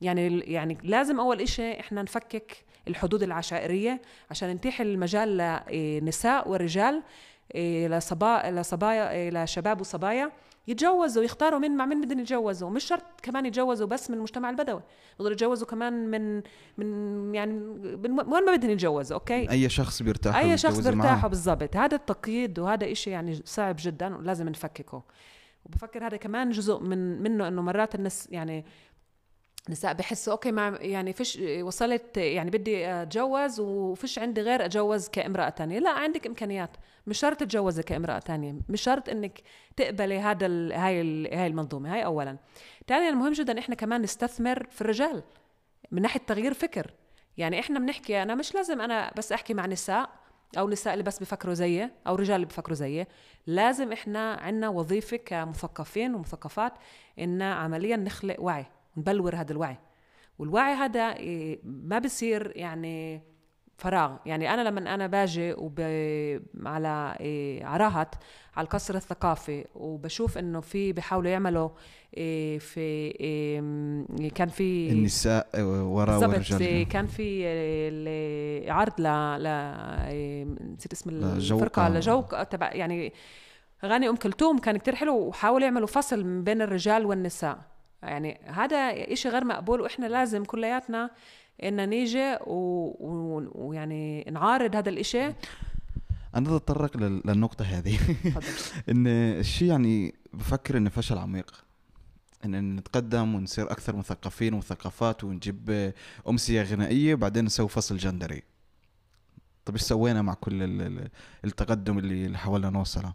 يعني 0.01 0.39
يعني 0.39 0.77
لازم 0.83 1.19
أول 1.19 1.41
إشي 1.41 1.79
إحنا 1.79 2.01
نفكك 2.01 2.65
الحدود 2.87 3.23
العشائرية 3.23 4.01
عشان 4.31 4.49
نتيح 4.49 4.81
المجال 4.81 5.61
لنساء 5.71 6.49
ورجال 6.49 7.03
إيه، 7.55 7.87
لصبا 7.87 8.41
لصبايا 8.51 9.11
إيه، 9.11 9.29
لشباب 9.29 9.81
وصبايا. 9.81 10.31
يتجوزوا 10.67 11.23
يختاروا 11.23 11.59
مين 11.59 11.77
مع 11.77 11.85
مين 11.85 12.01
بدهم 12.01 12.19
يتجوزوا. 12.19 12.69
مش 12.69 12.83
شرط 12.83 13.03
كمان 13.21 13.45
يتجوزوا 13.45 13.87
بس 13.87 14.09
من 14.09 14.17
المجتمع 14.17 14.49
البدوي. 14.49 14.81
بيقدروا 15.11 15.31
يتجوزوا 15.31 15.67
كمان 15.67 15.93
من 16.11 16.41
من 16.77 17.35
يعني 17.35 17.53
من 17.53 18.19
وين 18.19 18.45
ما 18.45 18.55
بدهم 18.55 18.71
يتجوزوا 18.71 19.17
أوكي؟ 19.17 19.51
أي 19.51 19.69
شخص 19.69 20.01
بيرتاح 20.01 20.37
أي 20.37 20.57
شخص 20.57 20.79
بيرتاحوا 20.79 21.29
بالضبط. 21.29 21.75
هذا 21.75 21.95
التقييد 21.95 22.59
وهذا 22.59 22.91
إشي 22.91 23.09
يعني 23.09 23.41
صعب 23.45 23.75
جدا 23.79 24.17
ولازم 24.17 24.49
نفككه. 24.49 25.03
وبفكر 25.65 26.07
هذا 26.07 26.17
كمان 26.17 26.49
جزء 26.49 26.79
من 26.79 27.21
منه 27.23 27.47
إنه 27.47 27.61
مرات 27.61 27.95
الناس 27.95 28.27
يعني 28.31 28.65
نساء 29.69 29.93
بحسوا 29.93 30.33
أوكي 30.33 30.51
ما 30.51 30.77
يعني 30.81 31.13
فيش 31.13 31.39
وصلت 31.61 32.17
يعني 32.17 32.49
بدي 32.49 32.87
أتجوز 32.87 33.59
وفيش 33.59 34.19
عندي 34.19 34.41
غير 34.41 34.65
أتجوز 34.65 35.07
كامراه 35.07 35.49
تانية 35.49 35.79
لا 35.79 35.89
عندك 35.89 36.27
إمكانيات. 36.27 36.77
مش 37.07 37.19
شرط 37.19 37.39
تتجوزي 37.39 37.83
كامرأة 37.83 38.19
تانية 38.19 38.55
مش 38.69 38.81
شرط 38.81 39.09
إنك 39.09 39.41
تقبلي 39.75 40.19
هذا 40.19 40.45
ال 40.45 40.73
هاي 40.73 41.01
ال 41.01 41.33
هاي 41.33 41.47
المنظومة 41.47 41.93
هاي 41.93 42.05
اولا. 42.05 42.37
ثانيا 42.87 43.11
مهم 43.11 43.33
جدا 43.33 43.59
إحنا 43.59 43.75
كمان 43.75 44.01
نستثمر 44.01 44.67
في 44.71 44.81
الرجال 44.81 45.23
من 45.91 46.01
ناحية 46.01 46.19
تغيير 46.19 46.53
فكر. 46.53 46.93
يعني 47.37 47.59
إحنا 47.59 47.79
بنحكي 47.79 48.21
أنا 48.21 48.35
مش 48.35 48.55
لازم 48.55 48.81
أنا 48.81 49.11
بس 49.17 49.31
أحكي 49.31 49.53
مع 49.53 49.65
نساء 49.65 50.09
أو 50.57 50.69
نساء 50.69 50.93
اللي 50.93 51.03
بس 51.03 51.19
بفكروا 51.19 51.53
زيي 51.53 51.89
أو 52.07 52.15
رجال 52.15 52.35
اللي 52.35 52.45
بفكروا 52.45 52.75
زيي. 52.75 53.07
لازم 53.47 53.91
إحنا 53.91 54.33
عندنا 54.33 54.69
وظيفة 54.69 55.17
كمثقفين 55.17 56.15
ومثقفات 56.15 56.73
إن 57.19 57.41
عمليا 57.41 57.97
نخلق 57.97 58.41
وعي 58.41 58.65
نبلور 58.97 59.35
هذا 59.35 59.51
الوعي. 59.51 59.77
والوعي 60.39 60.73
هذا 60.73 61.13
إيه، 61.15 61.59
ما 61.63 61.99
بصير 61.99 62.53
يعني 62.55 63.21
فراغ. 63.77 64.11
يعني 64.25 64.53
أنا 64.53 64.61
لما 64.69 64.93
أنا 64.93 65.07
باجي 65.07 65.53
وب... 65.53 65.79
على 66.65 67.15
إيه 67.19 67.65
عراهت 67.65 68.15
على 68.55 68.65
القصر 68.65 68.95
الثقافي 68.95 69.65
وبشوف 69.75 70.37
إنه 70.37 70.59
في 70.59 70.93
بيحاولوا 70.93 71.31
يعملوا 71.31 71.69
إيه 72.17 72.59
في 72.59 72.79
إيه 72.79 73.59
كان 74.35 74.47
في 74.49 74.89
النساء 74.91 75.47
وراء 75.61 76.19
بالضبط 76.19 76.29
والرجال 76.51 76.87
كان 76.87 77.05
في 77.07 77.43
ال- 77.45 78.71
عرض 78.71 79.01
ل 79.01 79.03
ل 79.43 79.47
إيه، 79.47 80.45
نسيت 80.77 80.93
اسم. 80.93 81.09
الفرقة 81.09 81.89
لجوق 81.89 82.43
تبع 82.43 82.73
يعني 82.73 83.13
اغاني 83.83 84.09
أم 84.09 84.15
كلثوم 84.15 84.57
كان 84.59 84.77
كتير 84.77 84.95
حلو 84.95 85.15
وحاولوا 85.17 85.65
يعملوا 85.65 85.87
فصل 85.87 86.41
بين 86.41 86.61
الرجال 86.61 87.05
والنساء. 87.05 87.57
يعني 88.03 88.39
هذا 88.45 88.77
إشي 89.13 89.29
غير 89.29 89.45
مقبول 89.45 89.81
وإحنا 89.81 90.05
لازم 90.05 90.43
كلياتنا 90.45 91.09
ان 91.63 91.89
نيجي 91.89 92.37
ويعني 92.47 94.23
نعارض 94.23 94.75
هذا 94.75 94.89
الإشي. 94.89 95.25
أنا 96.35 96.45
بدي 96.45 96.55
اتطرق 96.55 96.97
لل- 96.97 97.21
للنقطة 97.25 97.65
هذه. 97.65 97.99
إن 98.91 99.07
الشيء 99.07 99.67
يعني 99.67 100.15
بفكر 100.33 100.77
إنه 100.77 100.89
فشل 100.89 101.17
عميق. 101.17 101.63
ان 102.45 102.75
نتقدم 102.75 103.35
ونصير 103.35 103.71
أكثر 103.71 103.95
مثقفين 103.95 104.53
ومثقفات 104.53 105.23
ونجيب 105.23 105.93
أمسية 106.29 106.61
غنائية 106.61 107.13
وبعدين 107.13 107.45
نسوي 107.45 107.67
فصل 107.69 107.97
جندري. 107.97 108.43
طب 109.65 109.73
إيش 109.73 109.81
سوينا 109.83 110.21
مع 110.21 110.33
كل 110.33 110.63
ال- 110.63 110.81
ال- 110.81 111.09
التقدم 111.45 111.97
اللي 111.99 112.25
اللي 112.25 112.37
حاولنا 112.37 112.69
نوصله؟ 112.69 113.13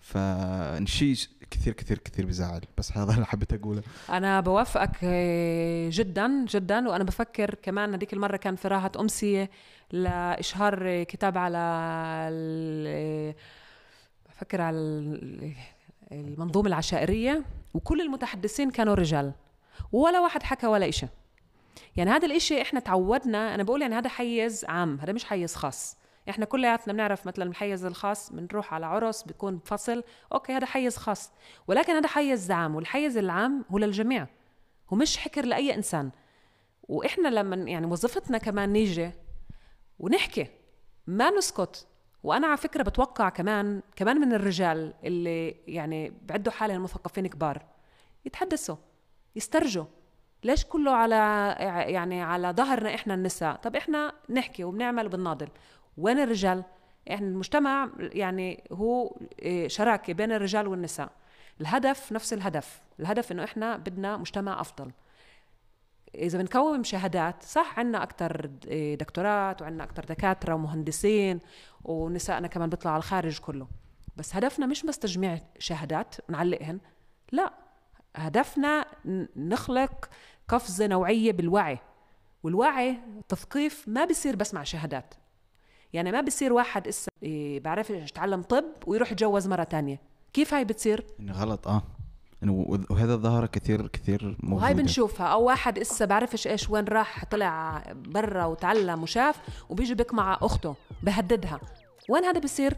فشيء 0.00 1.16
كثير 1.50 1.72
كثير 1.72 1.98
كثير 1.98 2.26
بزعل 2.26 2.60
بس 2.78 2.92
هذا 2.92 3.14
اللي 3.14 3.26
حبيت 3.26 3.52
أقوله. 3.52 3.82
أنا 4.10 4.40
بوافقك 4.40 4.96
آه، 5.02 5.88
جدا 5.92 6.44
جدا. 6.48 6.88
وأنا 6.88 7.04
بفكر 7.04 7.54
كمان 7.54 7.94
هذيك 7.94 8.12
المرة 8.12 8.36
كان 8.36 8.56
في 8.56 8.68
راحة 8.68 8.92
امسيه 9.00 9.50
لإشهار 9.92 11.02
كتاب 11.02 11.38
على 11.38 11.58
آه، 12.86 13.34
بفكر 14.28 14.60
على 14.60 14.76
ال- 14.76 15.52
المنظومة 16.12 16.68
العشائرية 16.68 17.44
وكل 17.74 18.00
المتحدثين 18.00 18.70
كانوا 18.70 18.94
رجال. 18.94 19.32
ولا 19.92 20.20
واحد 20.20 20.42
حكى 20.42 20.66
ولا 20.66 20.88
إشي. 20.88 21.06
يعني 21.96 22.10
هذا 22.10 22.26
الإشي 22.26 22.62
إحنا 22.62 22.80
تعودنا 22.80 23.54
أنا 23.54 23.62
بقول 23.62 23.82
يعني 23.82 23.94
هذا 23.94 24.08
حيز 24.08 24.64
عام 24.64 24.98
هذا 25.00 25.12
مش 25.12 25.24
حيز 25.24 25.54
خاص. 25.54 25.96
إحنا 26.30 26.44
كلياتنا 26.44 26.92
بنعرف 26.92 27.26
مثلا 27.26 27.44
الحيز 27.44 27.84
الخاص 27.84 28.32
بنروح 28.32 28.74
على 28.74 28.86
عرس 28.86 29.22
بيكون 29.22 29.60
فصل 29.64 30.04
أوكي 30.32 30.52
هذا 30.52 30.66
حيز 30.66 30.96
خاص. 30.96 31.32
ولكن 31.68 31.92
هذا 31.92 32.08
حيز 32.08 32.50
عام 32.50 32.74
والحيز 32.74 33.16
العام 33.16 33.64
هو 33.70 33.78
للجميع 33.78 34.26
هو 34.92 34.96
مش 34.96 35.16
حكر 35.16 35.44
لأي 35.44 35.74
إنسان. 35.74 36.10
وإحنا 36.82 37.28
لما 37.28 37.56
يعني 37.56 37.86
وظيفتنا 37.86 38.38
كمان 38.38 38.72
نيجي 38.72 39.10
ونحكي 39.98 40.46
ما 41.06 41.30
نسكت. 41.30 41.86
وأنا 42.22 42.46
على 42.46 42.56
فكرة 42.56 42.82
بتوقع 42.82 43.28
كمان 43.28 43.82
كمان 43.96 44.20
من 44.20 44.32
الرجال 44.32 44.94
اللي 45.04 45.50
يعني 45.66 46.12
بعدوا 46.22 46.52
حالهم 46.52 46.82
مثقفين 46.82 47.26
كبار. 47.26 47.62
يتحدثوا 48.24 48.76
يسترجوا. 49.36 49.84
ليش 50.44 50.64
كله 50.64 50.90
على 50.92 51.54
يعني 51.88 52.22
على 52.22 52.52
ظهرنا 52.52 52.94
إحنا 52.94 53.14
النساء؟ 53.14 53.56
طب 53.56 53.76
إحنا 53.76 54.12
نحكي 54.30 54.64
وبنعمل 54.64 55.06
وبنناضل. 55.06 55.48
وين 56.00 56.18
الرجال؟ 56.18 56.64
يعني 57.06 57.26
المجتمع 57.26 57.90
يعني 57.98 58.64
هو 58.72 59.16
إيه، 59.38 59.68
شراكة 59.68 60.12
بين 60.12 60.32
الرجال 60.32 60.68
والنساء. 60.68 61.10
الهدف 61.60 62.12
نفس 62.12 62.32
الهدف. 62.32 62.80
الهدف 63.00 63.32
إنه 63.32 63.44
إحنا 63.44 63.76
بدنا 63.76 64.16
مجتمع 64.16 64.60
أفضل. 64.60 64.90
إذا 66.14 66.38
بنكون 66.38 66.84
شهادات 66.84 67.42
صح 67.42 67.78
عندنا 67.78 68.02
أكثر 68.02 68.46
دكتورات 68.94 69.62
وعندنا 69.62 69.84
أكثر 69.84 70.04
دكاترة 70.04 70.54
ومهندسين 70.54 71.40
ونسائنا 71.84 72.48
كمان 72.48 72.68
بيطلعوا 72.68 72.94
على 72.94 73.00
الخارج 73.00 73.38
كله. 73.38 73.68
بس 74.16 74.36
هدفنا 74.36 74.66
مش 74.66 74.82
بس 74.82 74.98
تجميع 74.98 75.38
شهادات 75.58 76.14
نعلقهن 76.28 76.80
لا. 77.32 77.52
هدفنا 78.16 78.86
نخلق 79.36 80.10
قفزة 80.48 80.86
نوعية 80.86 81.32
بالوعي. 81.32 81.78
والوعي 82.42 82.98
تثقيف 83.28 83.88
ما 83.88 84.04
بيصير 84.04 84.36
بس 84.36 84.54
مع 84.54 84.62
شهادات. 84.62 85.14
يعني 85.92 86.12
ما 86.12 86.20
بيصير 86.20 86.52
واحد 86.52 86.88
اسا 86.88 87.10
إيه، 87.22 87.60
بعرف 87.60 87.90
يتعلم 87.90 88.42
طب 88.42 88.64
ويروح 88.86 89.12
يتجوز 89.12 89.48
مرة 89.48 89.64
تانية. 89.64 90.00
كيف 90.32 90.54
هاي 90.54 90.64
بتصير؟ 90.64 91.04
إنه 91.20 91.32
غلط 91.32 91.68
آه. 91.68 91.82
وهذا 92.90 93.16
ظاهره 93.16 93.46
كثير 93.46 93.86
كثير 93.86 94.36
موجودة. 94.40 94.62
وهاي 94.62 94.74
بنشوفها. 94.74 95.26
أو 95.26 95.42
واحد 95.42 95.78
اسا 95.78 96.04
بعرفش 96.04 96.46
إيش 96.46 96.70
وين 96.70 96.84
راح 96.84 97.24
طلع 97.24 97.82
برا 97.94 98.44
وتعلم 98.44 99.02
وشاف 99.02 99.36
وبيجي 99.68 99.94
بك 99.94 100.14
مع 100.14 100.38
أخته 100.42 100.74
بهددها. 101.02 101.60
وين 102.08 102.24
هذا 102.24 102.40
بصير 102.40 102.76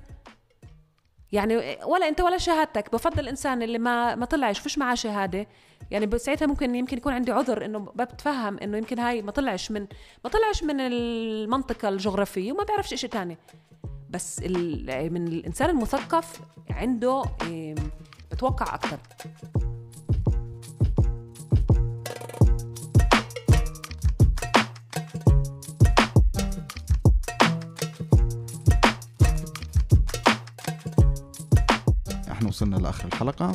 يعني 1.33 1.79
ولا 1.87 2.09
انت 2.09 2.21
ولا 2.21 2.38
شهادتك. 2.38 2.92
بفضل 2.92 3.21
الإنسان 3.21 3.62
اللي 3.62 3.79
ما 3.79 4.14
ما 4.14 4.27
طلعش 4.27 4.59
فيش 4.59 4.79
معاه 4.79 4.95
شهادة. 4.95 5.47
يعني 5.90 6.07
بساعتها 6.07 6.47
ممكن 6.47 6.75
يمكن 6.75 6.97
يكون 6.97 7.12
عندي 7.12 7.33
عذر 7.33 7.64
إنه 7.64 7.79
بتفهم 7.79 8.59
إنه 8.59 8.79
يمكن 8.79 8.99
هاي 8.99 9.23
ما 9.23 9.31
طلعش 9.31 9.71
من 9.71 9.87
ما 10.25 10.31
طلعش 10.31 10.62
من 10.62 10.81
المنطقة 10.81 11.88
الجغرافية 11.88 12.53
وما 12.53 12.64
بيعرفش 12.64 12.95
شيء 12.95 13.11
تاني. 13.11 13.38
بس 14.11 14.40
من 15.11 15.29
الإنسان 15.29 15.71
المثقف 15.71 16.40
عنده 16.71 17.25
إيه، 17.42 17.75
بتوقع 18.33 18.75
أكثر 18.75 18.99
إحنا 32.43 32.51
وصلنا 32.51 32.77
لآخر 32.77 33.09
الحلقة. 33.09 33.53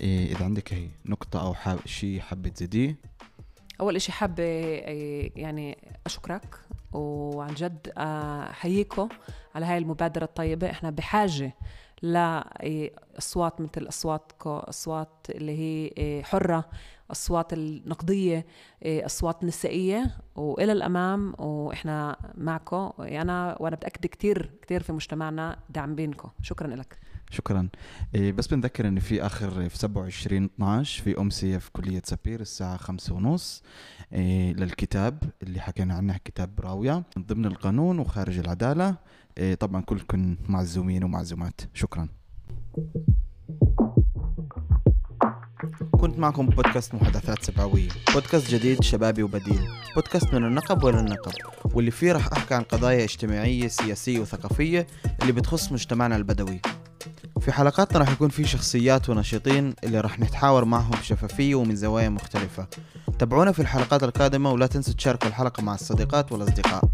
إيه 0.00 0.32
إذا 0.32 0.44
عندك 0.44 0.72
هي 0.72 0.88
نقطة 1.06 1.46
أو 1.46 1.54
حاب 1.54 1.78
شيء 1.86 2.20
حابة 2.20 2.48
تزيديه. 2.48 2.96
أول 3.80 3.96
إشي 3.96 4.12
حابة 4.12 4.42
إيه، 4.42 5.32
يعني 5.36 5.78
أشكرك 6.06 6.58
وعن 6.92 7.54
جد 7.54 7.92
أحييكم 7.98 9.08
على 9.54 9.66
هاي 9.66 9.78
المبادرة 9.78 10.24
الطيبة. 10.24 10.70
إحنا 10.70 10.90
بحاجة 10.90 11.54
لاصوات 12.02 13.60
مثل 13.60 13.88
اصواتكم 13.88 14.50
أصوات 14.50 15.26
اللي 15.30 15.58
هي 15.58 15.92
إيه، 15.98 16.22
حرة 16.22 16.68
أصوات 17.10 17.52
النقدية 17.52 18.46
إيه، 18.82 19.06
أصوات 19.06 19.44
نسائية. 19.44 20.18
وإلى 20.36 20.72
الأمام 20.72 21.34
وإحنا 21.38 22.16
معكم. 22.34 22.90
أنا 22.98 23.56
وأنا 23.60 23.76
متاكده 23.76 24.08
كثير 24.08 24.50
كثير 24.62 24.82
في 24.82 24.92
مجتمعنا 24.92 25.58
داعم 25.70 25.94
بينكم. 25.94 26.30
شكرا 26.42 26.68
لك. 26.68 26.98
شكرا. 27.32 27.68
إيه 28.14 28.32
بس 28.32 28.46
بنذكر 28.46 28.88
إن 28.88 28.98
في 28.98 29.26
آخر 29.26 29.68
في 29.68 29.78
27 29.78 30.44
12 30.44 31.02
في 31.02 31.20
امسيه 31.20 31.58
في 31.58 31.70
كلية 31.72 32.02
سبير 32.04 32.40
الساعة 32.40 32.76
خمسة 32.76 33.14
ونص 33.14 33.62
إيه 34.12 34.52
للكتاب 34.52 35.22
اللي 35.42 35.60
حكينا 35.60 35.94
عنه 35.94 36.16
كتاب 36.24 36.60
راوية 36.60 37.02
من 37.16 37.24
ضمن 37.24 37.46
القانون 37.46 37.98
وخارج 37.98 38.38
العدالة. 38.38 38.96
إيه 39.38 39.54
طبعا 39.54 39.82
كلكم 39.82 40.36
معزومين 40.48 41.04
ومعزومات. 41.04 41.60
شكرا. 41.74 42.08
كنت 46.00 46.18
معكم 46.18 46.46
بودكاست 46.46 46.94
محادثات 46.94 47.44
سبعوية. 47.44 47.88
بودكاست 48.14 48.50
جديد 48.50 48.82
شبابي 48.82 49.22
وبديل. 49.22 49.60
بودكاست 49.94 50.34
من 50.34 50.44
النقب 50.44 50.84
وللنقب 50.84 51.32
واللي 51.74 51.90
فيه 51.90 52.12
راح 52.12 52.32
أحكي 52.32 52.54
عن 52.54 52.62
قضايا 52.62 53.04
اجتماعية 53.04 53.68
سياسية 53.68 54.20
وثقافية 54.20 54.86
اللي 55.22 55.32
بتخص 55.32 55.72
مجتمعنا 55.72 56.16
البدوي. 56.16 56.60
في 57.44 57.52
حلقاتنا 57.52 57.98
راح 57.98 58.10
يكون 58.10 58.28
في 58.28 58.44
شخصيات 58.44 59.08
ونشيطين 59.08 59.74
اللي 59.84 60.00
راح 60.00 60.20
نتحاور 60.20 60.64
معهم 60.64 60.90
بشفافية 60.90 61.54
ومن 61.54 61.76
زوايا 61.76 62.08
مختلفة. 62.08 62.66
تابعونا 63.18 63.52
في 63.52 63.62
الحلقات 63.62 64.02
القادمة 64.02 64.52
ولا 64.52 64.66
تنسوا 64.66 64.94
تشاركوا 64.94 65.28
الحلقة 65.28 65.62
مع 65.62 65.74
الصديقات 65.74 66.32
والأصدقاء. 66.32 66.84